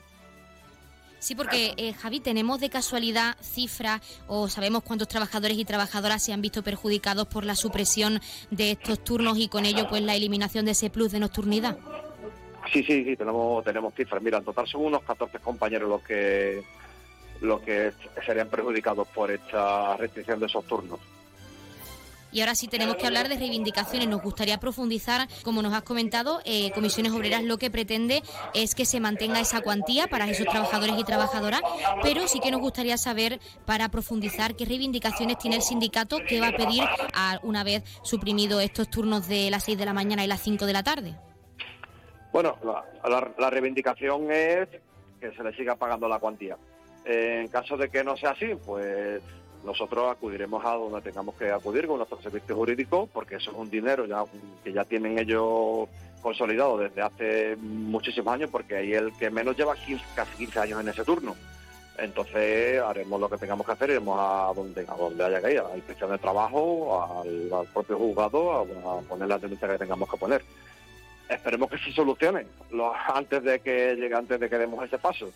[1.18, 6.32] Sí, porque eh, Javi, tenemos de casualidad cifras o sabemos cuántos trabajadores y trabajadoras se
[6.32, 8.20] han visto perjudicados por la supresión
[8.50, 11.78] de estos turnos y con ello pues la eliminación de ese plus de nocturnidad.
[12.72, 14.22] Sí, sí, sí, tenemos, tenemos cifras.
[14.22, 16.62] Mira, en total son unos 14 compañeros los que
[17.40, 17.92] los que
[18.24, 21.00] serían perjudicados por esta restricción de esos turnos.
[22.36, 24.08] Y ahora sí tenemos que hablar de reivindicaciones.
[24.08, 28.20] Nos gustaría profundizar, como nos has comentado, eh, Comisiones Obreras lo que pretende
[28.52, 31.62] es que se mantenga esa cuantía para esos trabajadores y trabajadoras,
[32.02, 36.48] pero sí que nos gustaría saber, para profundizar, qué reivindicaciones tiene el sindicato que va
[36.48, 36.84] a pedir
[37.42, 40.72] una vez suprimido estos turnos de las 6 de la mañana y las 5 de
[40.74, 41.14] la tarde.
[42.34, 42.58] Bueno,
[43.02, 44.68] la, reivindicación es
[45.18, 46.58] que se le siga pagando la cuantía.
[47.06, 49.22] En caso de que no sea así, pues
[49.66, 53.68] nosotros acudiremos a donde tengamos que acudir con nuestro servicio jurídico, porque eso es un
[53.68, 54.24] dinero ya
[54.64, 55.88] que ya tienen ellos
[56.22, 60.80] consolidado desde hace muchísimos años, porque ahí el que menos lleva 15 casi 15 años
[60.80, 61.34] en ese turno.
[61.98, 65.60] Entonces haremos lo que tengamos que hacer, iremos a donde, a donde haya que ir,
[65.60, 70.16] a la inspección de trabajo, al, propio juzgado, a, poner las denuncias que tengamos que
[70.16, 70.42] poner.
[71.28, 75.30] Esperemos que se solucione lo- antes de que llegue, antes de que demos ese paso.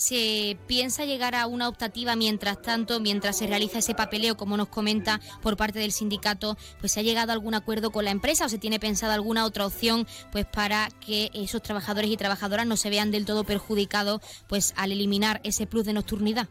[0.00, 4.68] ¿Se piensa llegar a una optativa mientras tanto, mientras se realiza ese papeleo, como nos
[4.68, 6.56] comenta por parte del sindicato?
[6.80, 9.44] Pues se ha llegado a algún acuerdo con la empresa o se tiene pensada alguna
[9.44, 14.22] otra opción pues para que esos trabajadores y trabajadoras no se vean del todo perjudicados
[14.48, 16.48] pues al eliminar ese plus de nocturnidad.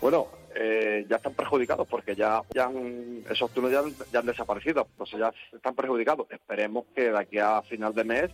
[0.00, 5.18] Bueno, eh, ya están perjudicados porque ya, han- esos turnos ya, ya han desaparecido, entonces
[5.20, 6.26] ya están perjudicados.
[6.30, 8.30] Esperemos que de aquí a final de mes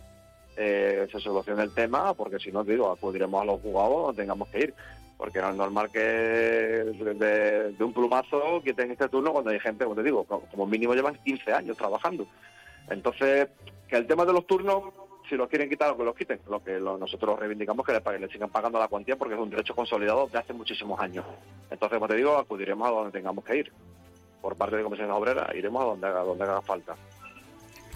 [0.57, 4.47] eh, se solucione el tema, porque si no, digo, acudiremos a los jugados donde tengamos
[4.49, 4.73] que ir.
[5.17, 9.95] Porque no es normal que de, un plumazo quiten este turno cuando hay gente, como
[9.95, 12.27] te digo, co- como mínimo llevan 15 años trabajando.
[12.89, 13.47] Entonces,
[13.87, 14.83] que el tema de los turnos,
[15.29, 16.39] si los quieren quitar, o que los quiten.
[16.49, 19.49] Lo que nosotros reivindicamos que le, paguen- le sigan pagando la cuantía porque es un
[19.49, 21.25] derecho consolidado de hace muchísimos años.
[21.71, 23.71] Entonces, como te digo, acudiremos a donde tengamos que ir.
[24.41, 26.95] Por parte de Comisiones Obreras, iremos a donde haga, donde haga falta.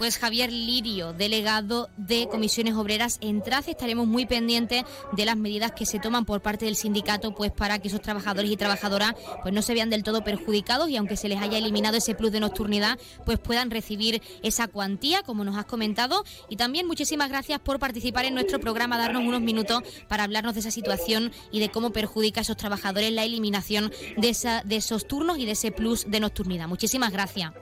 [0.00, 5.72] Pues Javier Lirio, delegado de Comisiones Obreras en TRACE, estaremos muy pendientes de las medidas
[5.72, 9.12] que se toman por parte del sindicato pues para que esos trabajadores y trabajadoras
[9.42, 12.32] pues no se vean del todo perjudicados y aunque se les haya eliminado ese plus
[12.32, 16.24] de nocturnidad, pues puedan recibir esa cuantía, como nos has comentado.
[16.48, 20.60] Y también muchísimas gracias por participar en nuestro programa, darnos unos minutos para hablarnos de
[20.60, 25.06] esa situación y de cómo perjudica a esos trabajadores la eliminación de, esa, de esos
[25.06, 26.68] turnos y de ese plus de nocturnidad.
[26.68, 27.52] Muchísimas gracias.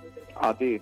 [0.40, 0.78] A ti.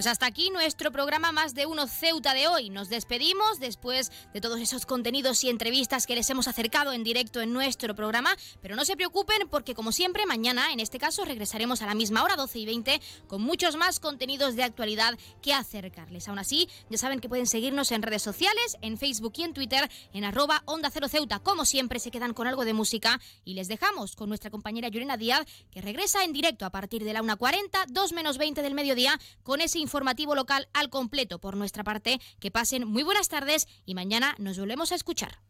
[0.00, 2.70] Pues hasta aquí nuestro programa Más de Uno Ceuta de hoy.
[2.70, 7.42] Nos despedimos después de todos esos contenidos y entrevistas que les hemos acercado en directo
[7.42, 8.34] en nuestro programa.
[8.62, 12.24] Pero no se preocupen porque como siempre mañana, en este caso, regresaremos a la misma
[12.24, 16.28] hora, 12 y 20, con muchos más contenidos de actualidad que acercarles.
[16.28, 19.90] Aún así, ya saben que pueden seguirnos en redes sociales, en Facebook y en Twitter,
[20.14, 21.40] en arroba Onda Cero Ceuta.
[21.40, 25.18] Como siempre, se quedan con algo de música y les dejamos con nuestra compañera Yurena
[25.18, 29.20] Díaz, que regresa en directo a partir de la 1.40, 2 menos 20 del mediodía,
[29.42, 31.40] con ese informativo local al completo.
[31.40, 35.49] Por nuestra parte, que pasen muy buenas tardes y mañana nos volvemos a escuchar.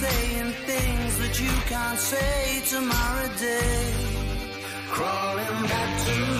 [0.00, 3.92] Saying things that you can't say tomorrow day.
[4.88, 6.39] Crawling back to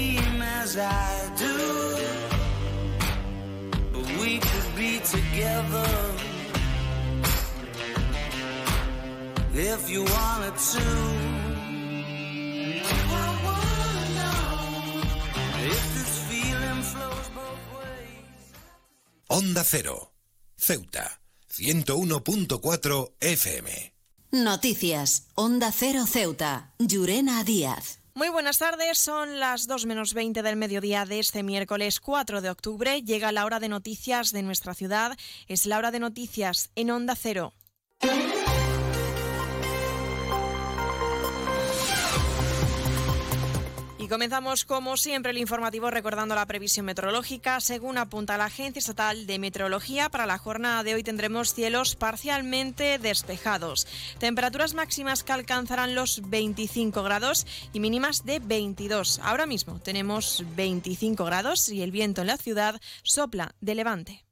[0.61, 1.57] as I do.
[3.93, 5.89] But we could be together
[9.53, 10.85] if you wanted to.
[19.27, 20.11] Onda Cero,
[20.57, 21.19] Ceuta,
[21.57, 23.67] 101.4 FM.
[24.31, 28.00] Noticias, Onda Cero Ceuta, Llurena Díaz.
[28.13, 32.49] Muy buenas tardes, son las 2 menos 20 del mediodía de este miércoles 4 de
[32.49, 33.01] octubre.
[33.01, 35.17] Llega la hora de noticias de nuestra ciudad.
[35.47, 37.53] Es la hora de noticias en Onda Cero.
[44.11, 47.61] Comenzamos como siempre el informativo recordando la previsión meteorológica.
[47.61, 52.99] Según apunta la Agencia Estatal de Meteorología, para la jornada de hoy tendremos cielos parcialmente
[52.99, 53.87] despejados.
[54.19, 59.19] Temperaturas máximas que alcanzarán los 25 grados y mínimas de 22.
[59.23, 64.30] Ahora mismo tenemos 25 grados y el viento en la ciudad sopla de levante.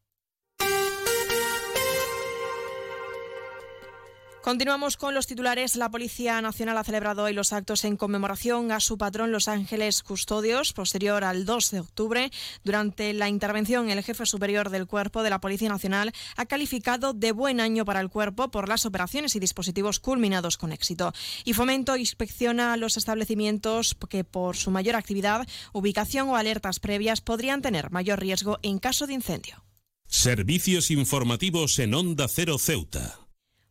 [4.42, 5.76] Continuamos con los titulares.
[5.76, 10.02] La Policía Nacional ha celebrado hoy los actos en conmemoración a su patrón Los Ángeles
[10.02, 12.32] Custodios, posterior al 2 de octubre.
[12.64, 17.34] Durante la intervención, el jefe superior del cuerpo de la Policía Nacional ha calificado de
[17.34, 21.14] buen año para el cuerpo por las operaciones y dispositivos culminados con éxito.
[21.44, 27.62] Y Fomento inspecciona los establecimientos que por su mayor actividad, ubicación o alertas previas podrían
[27.62, 29.66] tener mayor riesgo en caso de incendio.
[30.08, 33.29] Servicios informativos en Onda Cero Ceuta.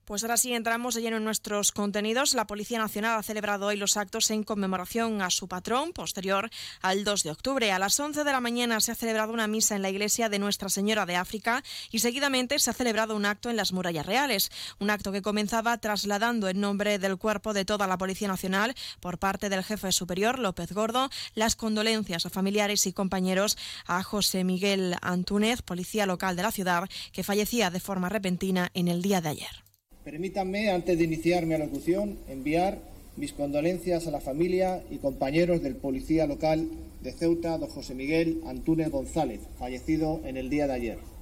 [0.09, 2.33] Pues ahora sí entramos de lleno en nuestros contenidos.
[2.33, 6.49] La Policía Nacional ha celebrado hoy los actos en conmemoración a su patrón, posterior
[6.81, 7.73] al 2 de octubre.
[7.73, 10.39] A las 11 de la mañana se ha celebrado una misa en la iglesia de
[10.39, 14.51] Nuestra Señora de África y seguidamente se ha celebrado un acto en las murallas reales.
[14.79, 19.19] Un acto que comenzaba trasladando en nombre del cuerpo de toda la Policía Nacional, por
[19.19, 24.97] parte del jefe superior, López Gordo, las condolencias a familiares y compañeros a José Miguel
[25.03, 29.29] Antúnez, policía local de la ciudad, que fallecía de forma repentina en el día de
[29.29, 29.68] ayer.
[30.11, 32.79] Permítanme, antes de iniciar mi alocución, enviar
[33.19, 36.67] mis condolencias a la familia y compañeros del policía local
[37.03, 41.18] de Ceuta, don José Miguel Antúnez González, fallecido en el día de ayer.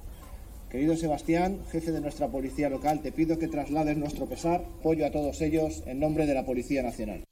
[0.69, 5.11] Querido Sebastián, jefe de nuestra policía local, te pido que traslades nuestro pesar, apoyo a
[5.11, 7.23] todos ellos en nombre de la Policía Nacional.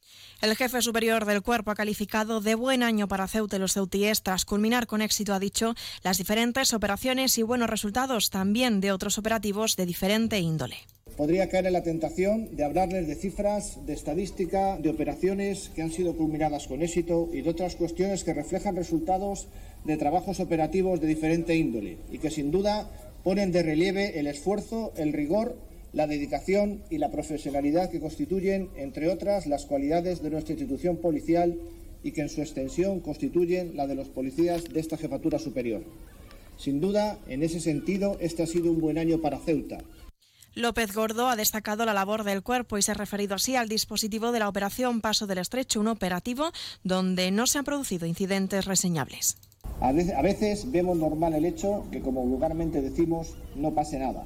[0.41, 4.23] El jefe superior del cuerpo ha calificado de buen año para Ceuta y los ceutíes
[4.23, 9.17] tras culminar con éxito, ha dicho, las diferentes operaciones y buenos resultados también de otros
[9.17, 10.77] operativos de diferente índole
[11.15, 15.91] podría caer en la tentación de hablarles de cifras, de estadística, de operaciones que han
[15.91, 19.47] sido culminadas con éxito y de otras cuestiones que reflejan resultados
[19.85, 22.89] de trabajos operativos de diferente índole y que sin duda
[23.25, 25.57] ponen de relieve el esfuerzo, el rigor,
[25.93, 31.57] la dedicación y la profesionalidad que constituyen, entre otras, las cualidades de nuestra institución policial
[32.03, 35.81] y que en su extensión constituyen la de los policías de esta jefatura superior.
[36.55, 39.79] Sin duda, en ese sentido, este ha sido un buen año para Ceuta
[40.53, 44.33] López Gordo ha destacado la labor del cuerpo y se ha referido así al dispositivo
[44.33, 46.51] de la operación Paso del Estrecho, un operativo
[46.83, 49.35] donde no se han producido incidentes reseñables.
[49.81, 54.25] A veces vemos normal el hecho que, como vulgarmente decimos, no pase nada.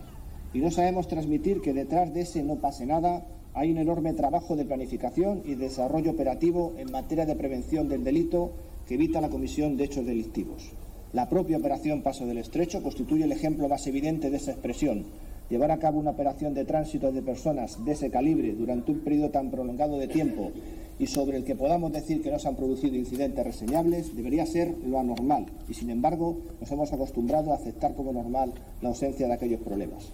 [0.53, 4.56] Y no sabemos transmitir que detrás de ese no pase nada hay un enorme trabajo
[4.56, 8.52] de planificación y desarrollo operativo en materia de prevención del delito
[8.88, 10.72] que evita la comisión de hechos delictivos.
[11.14, 15.06] La propia operación Paso del Estrecho constituye el ejemplo más evidente de esa expresión,
[15.50, 19.30] llevar a cabo una operación de tránsito de personas de ese calibre durante un periodo
[19.30, 20.52] tan prolongado de tiempo
[21.00, 24.76] y sobre el que podamos decir que no se han producido incidentes reseñables debería ser
[24.86, 29.34] lo anormal y sin embargo nos hemos acostumbrado a aceptar como normal la ausencia de
[29.34, 30.12] aquellos problemas.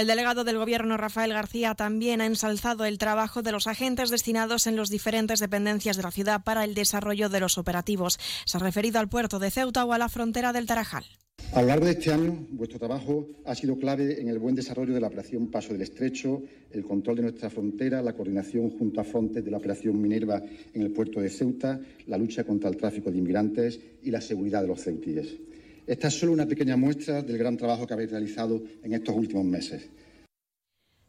[0.00, 4.66] El delegado del Gobierno, Rafael García, también ha ensalzado el trabajo de los agentes destinados
[4.66, 8.18] en las diferentes dependencias de la ciudad para el desarrollo de los operativos.
[8.46, 11.04] Se ha referido al puerto de Ceuta o a la frontera del Tarajal.
[11.52, 14.94] A lo largo de este año, vuestro trabajo ha sido clave en el buen desarrollo
[14.94, 19.04] de la operación Paso del Estrecho, el control de nuestra frontera, la coordinación junto a
[19.04, 23.10] Frontex de la operación Minerva en el puerto de Ceuta, la lucha contra el tráfico
[23.10, 25.49] de inmigrantes y la seguridad de los ceutíes.
[25.86, 29.44] Esta es solo una pequeña muestra del gran trabajo que habéis realizado en estos últimos
[29.44, 29.88] meses.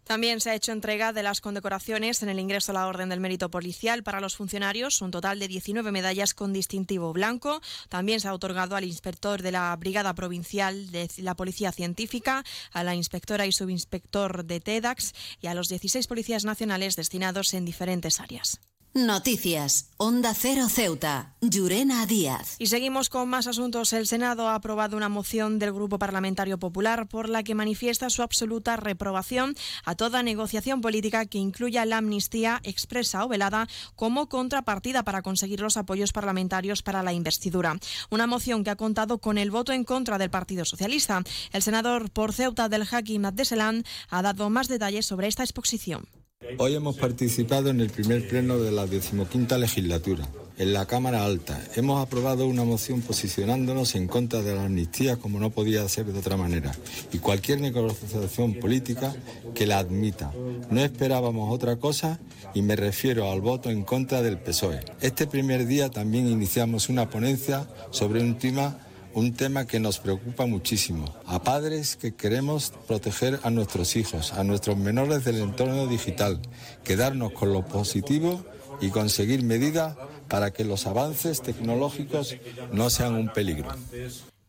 [0.03, 3.19] También se ha hecho entrega de las condecoraciones en el ingreso a la Orden del
[3.22, 7.61] Mérito Policial para los funcionarios, un total de 19 medallas con distintivo blanco.
[7.88, 12.43] También se ha otorgado al inspector de la Brigada Provincial de la Policía Científica,
[12.73, 17.64] a la inspectora y subinspector de TEDAX y a los 16 policías nacionales destinados en
[17.64, 18.60] diferentes áreas.
[18.94, 19.90] Noticias.
[19.96, 21.34] Onda Cero Ceuta.
[21.40, 22.58] Llurena Díaz.
[22.60, 23.94] Y seguimos con más asuntos.
[23.94, 28.22] El Senado ha aprobado una moción del Grupo Parlamentario Popular por la que manifiesta su
[28.22, 29.56] absoluta reprobación
[29.86, 35.62] a toda negociación política que incluya la amnistía expresa o velada como contrapartida para conseguir
[35.62, 37.80] los apoyos parlamentarios para la investidura.
[38.10, 41.24] Una moción que ha contado con el voto en contra del Partido Socialista.
[41.54, 46.10] El senador por Ceuta del Hakim Abdeselan ha dado más detalles sobre esta exposición.
[46.58, 50.28] Hoy hemos participado en el primer pleno de la decimoquinta legislatura.
[50.58, 51.60] en la Cámara Alta.
[51.76, 56.20] Hemos aprobado una moción posicionándonos en contra de la amnistía como no podía ser de
[56.20, 56.72] otra manera
[57.12, 59.16] y cualquier negociación política
[59.56, 60.32] que la admita.
[60.70, 62.20] No esperábamos otra cosa
[62.54, 64.82] y me refiero al voto en contra del PSOE.
[65.00, 68.78] Este primer día también iniciamos una ponencia sobre un tema
[69.14, 71.14] un tema que nos preocupa muchísimo.
[71.26, 76.40] A padres que queremos proteger a nuestros hijos, a nuestros menores del entorno digital,
[76.84, 78.44] quedarnos con lo positivo
[78.80, 79.96] y conseguir medidas
[80.28, 82.36] para que los avances tecnológicos
[82.72, 83.70] no sean un peligro.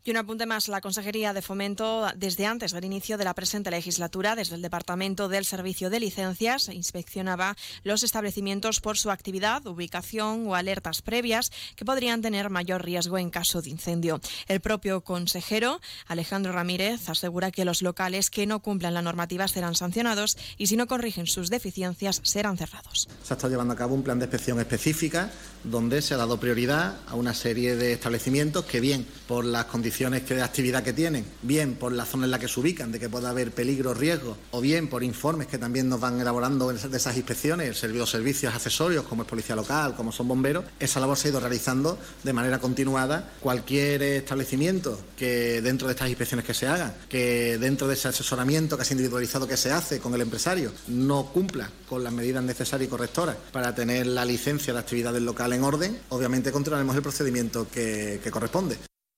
[0.05, 3.71] Y un apunte más, la Consejería de Fomento, desde antes del inicio de la presente
[3.71, 7.55] legislatura, desde el Departamento del Servicio de Licencias, inspeccionaba
[7.85, 13.29] los establecimientos por su actividad, ubicación o alertas previas que podrían tener mayor riesgo en
[13.29, 14.19] caso de incendio.
[14.49, 19.73] El propio consejero, Alejandro Ramírez, asegura que los locales que no cumplan la normativa serán
[19.73, 23.07] sancionados y si no corrigen sus deficiencias serán cerrados.
[23.23, 25.31] Se ha estado llevando a cabo un plan de inspección específica
[25.63, 29.92] donde se ha dado prioridad a una serie de establecimientos que bien por las condiciones
[29.99, 33.09] de actividad que tienen, bien por la zona en la que se ubican, de que
[33.09, 37.15] pueda haber peligro, riesgo, o bien por informes que también nos van elaborando de esas
[37.15, 41.31] inspecciones, los servicios accesorios como es policía local, como son bomberos, esa labor se ha
[41.31, 43.33] ido realizando de manera continuada.
[43.39, 48.77] Cualquier establecimiento que dentro de estas inspecciones que se hagan, que dentro de ese asesoramiento
[48.77, 52.89] casi individualizado que se hace con el empresario, no cumpla con las medidas necesarias y
[52.89, 57.67] correctoras para tener la licencia de actividad del local en orden, obviamente continuaremos el procedimiento
[57.71, 58.92] que, que corresponde.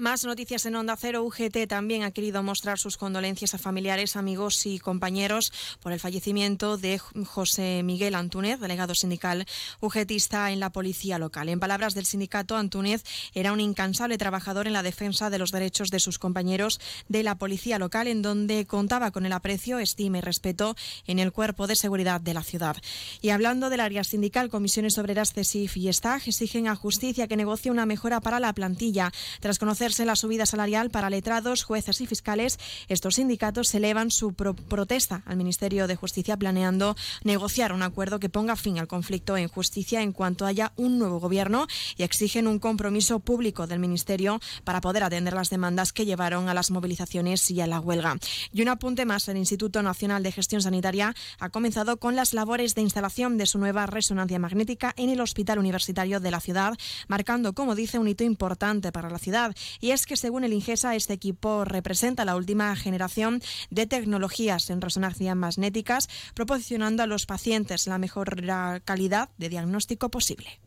[0.00, 1.22] Más noticias en Onda Cero.
[1.24, 5.52] UGT también ha querido mostrar sus condolencias a familiares, amigos y compañeros
[5.82, 9.44] por el fallecimiento de José Miguel Antúnez, delegado sindical
[9.82, 11.50] UGTista en la policía local.
[11.50, 13.04] En palabras del sindicato, Antúnez
[13.34, 17.34] era un incansable trabajador en la defensa de los derechos de sus compañeros de la
[17.34, 21.76] policía local, en donde contaba con el aprecio, estima y respeto en el cuerpo de
[21.76, 22.78] seguridad de la ciudad.
[23.20, 27.70] Y hablando del área sindical, Comisiones Obreras, CESIF y STAG exigen a justicia que negocie
[27.70, 29.12] una mejora para la plantilla.
[29.40, 32.58] Tras conocer la subida salarial para letrados, jueces y fiscales,
[32.88, 38.56] estos sindicatos elevan su protesta al Ministerio de Justicia planeando negociar un acuerdo que ponga
[38.56, 43.20] fin al conflicto en justicia en cuanto haya un nuevo gobierno y exigen un compromiso
[43.20, 47.66] público del Ministerio para poder atender las demandas que llevaron a las movilizaciones y a
[47.66, 48.16] la huelga.
[48.52, 52.74] Y un apunte más, el Instituto Nacional de Gestión Sanitaria ha comenzado con las labores
[52.74, 56.74] de instalación de su nueva resonancia magnética en el Hospital Universitario de la ciudad,
[57.08, 60.94] marcando, como dice, un hito importante para la ciudad y es que según el Ingesa
[60.94, 67.86] este equipo representa la última generación de tecnologías en resonancia magnéticas, proporcionando a los pacientes
[67.86, 68.42] la mejor
[68.84, 70.60] calidad de diagnóstico posible.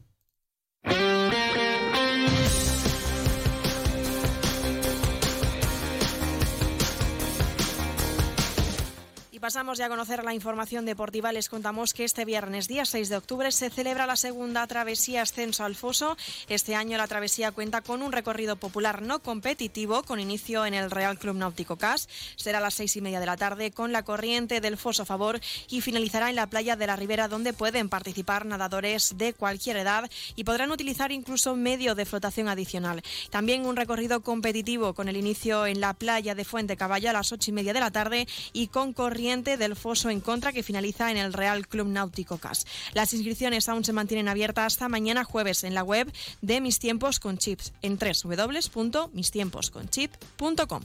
[9.43, 11.33] Pasamos ya a conocer la información deportiva.
[11.33, 15.65] Les contamos que este viernes, día 6 de octubre, se celebra la segunda travesía Ascenso
[15.65, 16.15] al Foso.
[16.47, 20.89] Este año la travesía cuenta con un recorrido popular no competitivo, con inicio en el
[20.89, 22.07] Real Club Náutico Cas.
[22.37, 25.05] Será a las seis y media de la tarde con la corriente del Foso a
[25.05, 29.75] favor y finalizará en la playa de la Ribera, donde pueden participar nadadores de cualquier
[29.75, 33.03] edad y podrán utilizar incluso medio de flotación adicional.
[33.29, 37.33] También un recorrido competitivo con el inicio en la playa de Fuente Caballo a las
[37.33, 41.09] ocho y media de la tarde y con corriente del Foso en contra que finaliza
[41.09, 42.67] en el Real Club Náutico CAS.
[42.93, 47.19] Las inscripciones aún se mantienen abiertas hasta mañana jueves en la web de Mis Tiempos
[47.19, 50.83] con Chips en www.mistiemposconchip.com.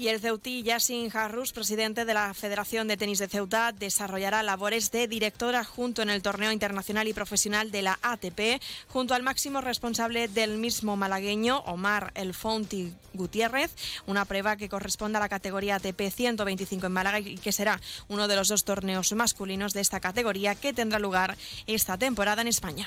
[0.00, 4.92] Y el ceutí Yassin Harrus, presidente de la Federación de Tenis de Ceuta, desarrollará labores
[4.92, 9.60] de director adjunto en el torneo internacional y profesional de la ATP, junto al máximo
[9.60, 13.74] responsable del mismo malagueño, Omar El Fonti Gutiérrez,
[14.06, 18.28] una prueba que corresponde a la categoría ATP 125 en Málaga y que será uno
[18.28, 22.86] de los dos torneos masculinos de esta categoría que tendrá lugar esta temporada en España.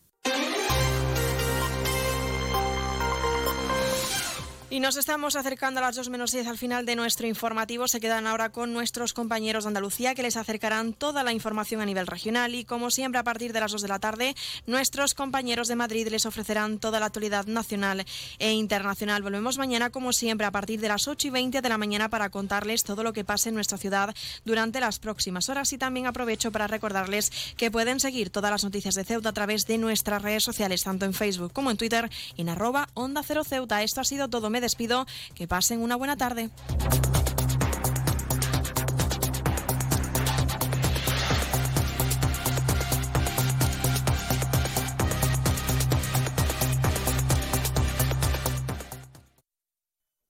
[4.71, 7.89] Y nos estamos acercando a las 2 menos 10 al final de nuestro informativo.
[7.89, 11.85] Se quedan ahora con nuestros compañeros de Andalucía que les acercarán toda la información a
[11.85, 12.55] nivel regional.
[12.55, 14.33] Y como siempre, a partir de las 2 de la tarde,
[14.67, 18.05] nuestros compañeros de Madrid les ofrecerán toda la actualidad nacional
[18.39, 19.21] e internacional.
[19.21, 22.29] Volvemos mañana, como siempre, a partir de las 8 y 20 de la mañana para
[22.29, 24.15] contarles todo lo que pase en nuestra ciudad
[24.45, 25.73] durante las próximas horas.
[25.73, 29.67] Y también aprovecho para recordarles que pueden seguir todas las noticias de Ceuta a través
[29.67, 33.83] de nuestras redes sociales, tanto en Facebook como en Twitter, en arroba Onda Cero Ceuta.
[33.83, 34.49] Esto ha sido todo.
[34.61, 35.05] Despido.
[35.35, 36.49] Que pasen una buena tarde.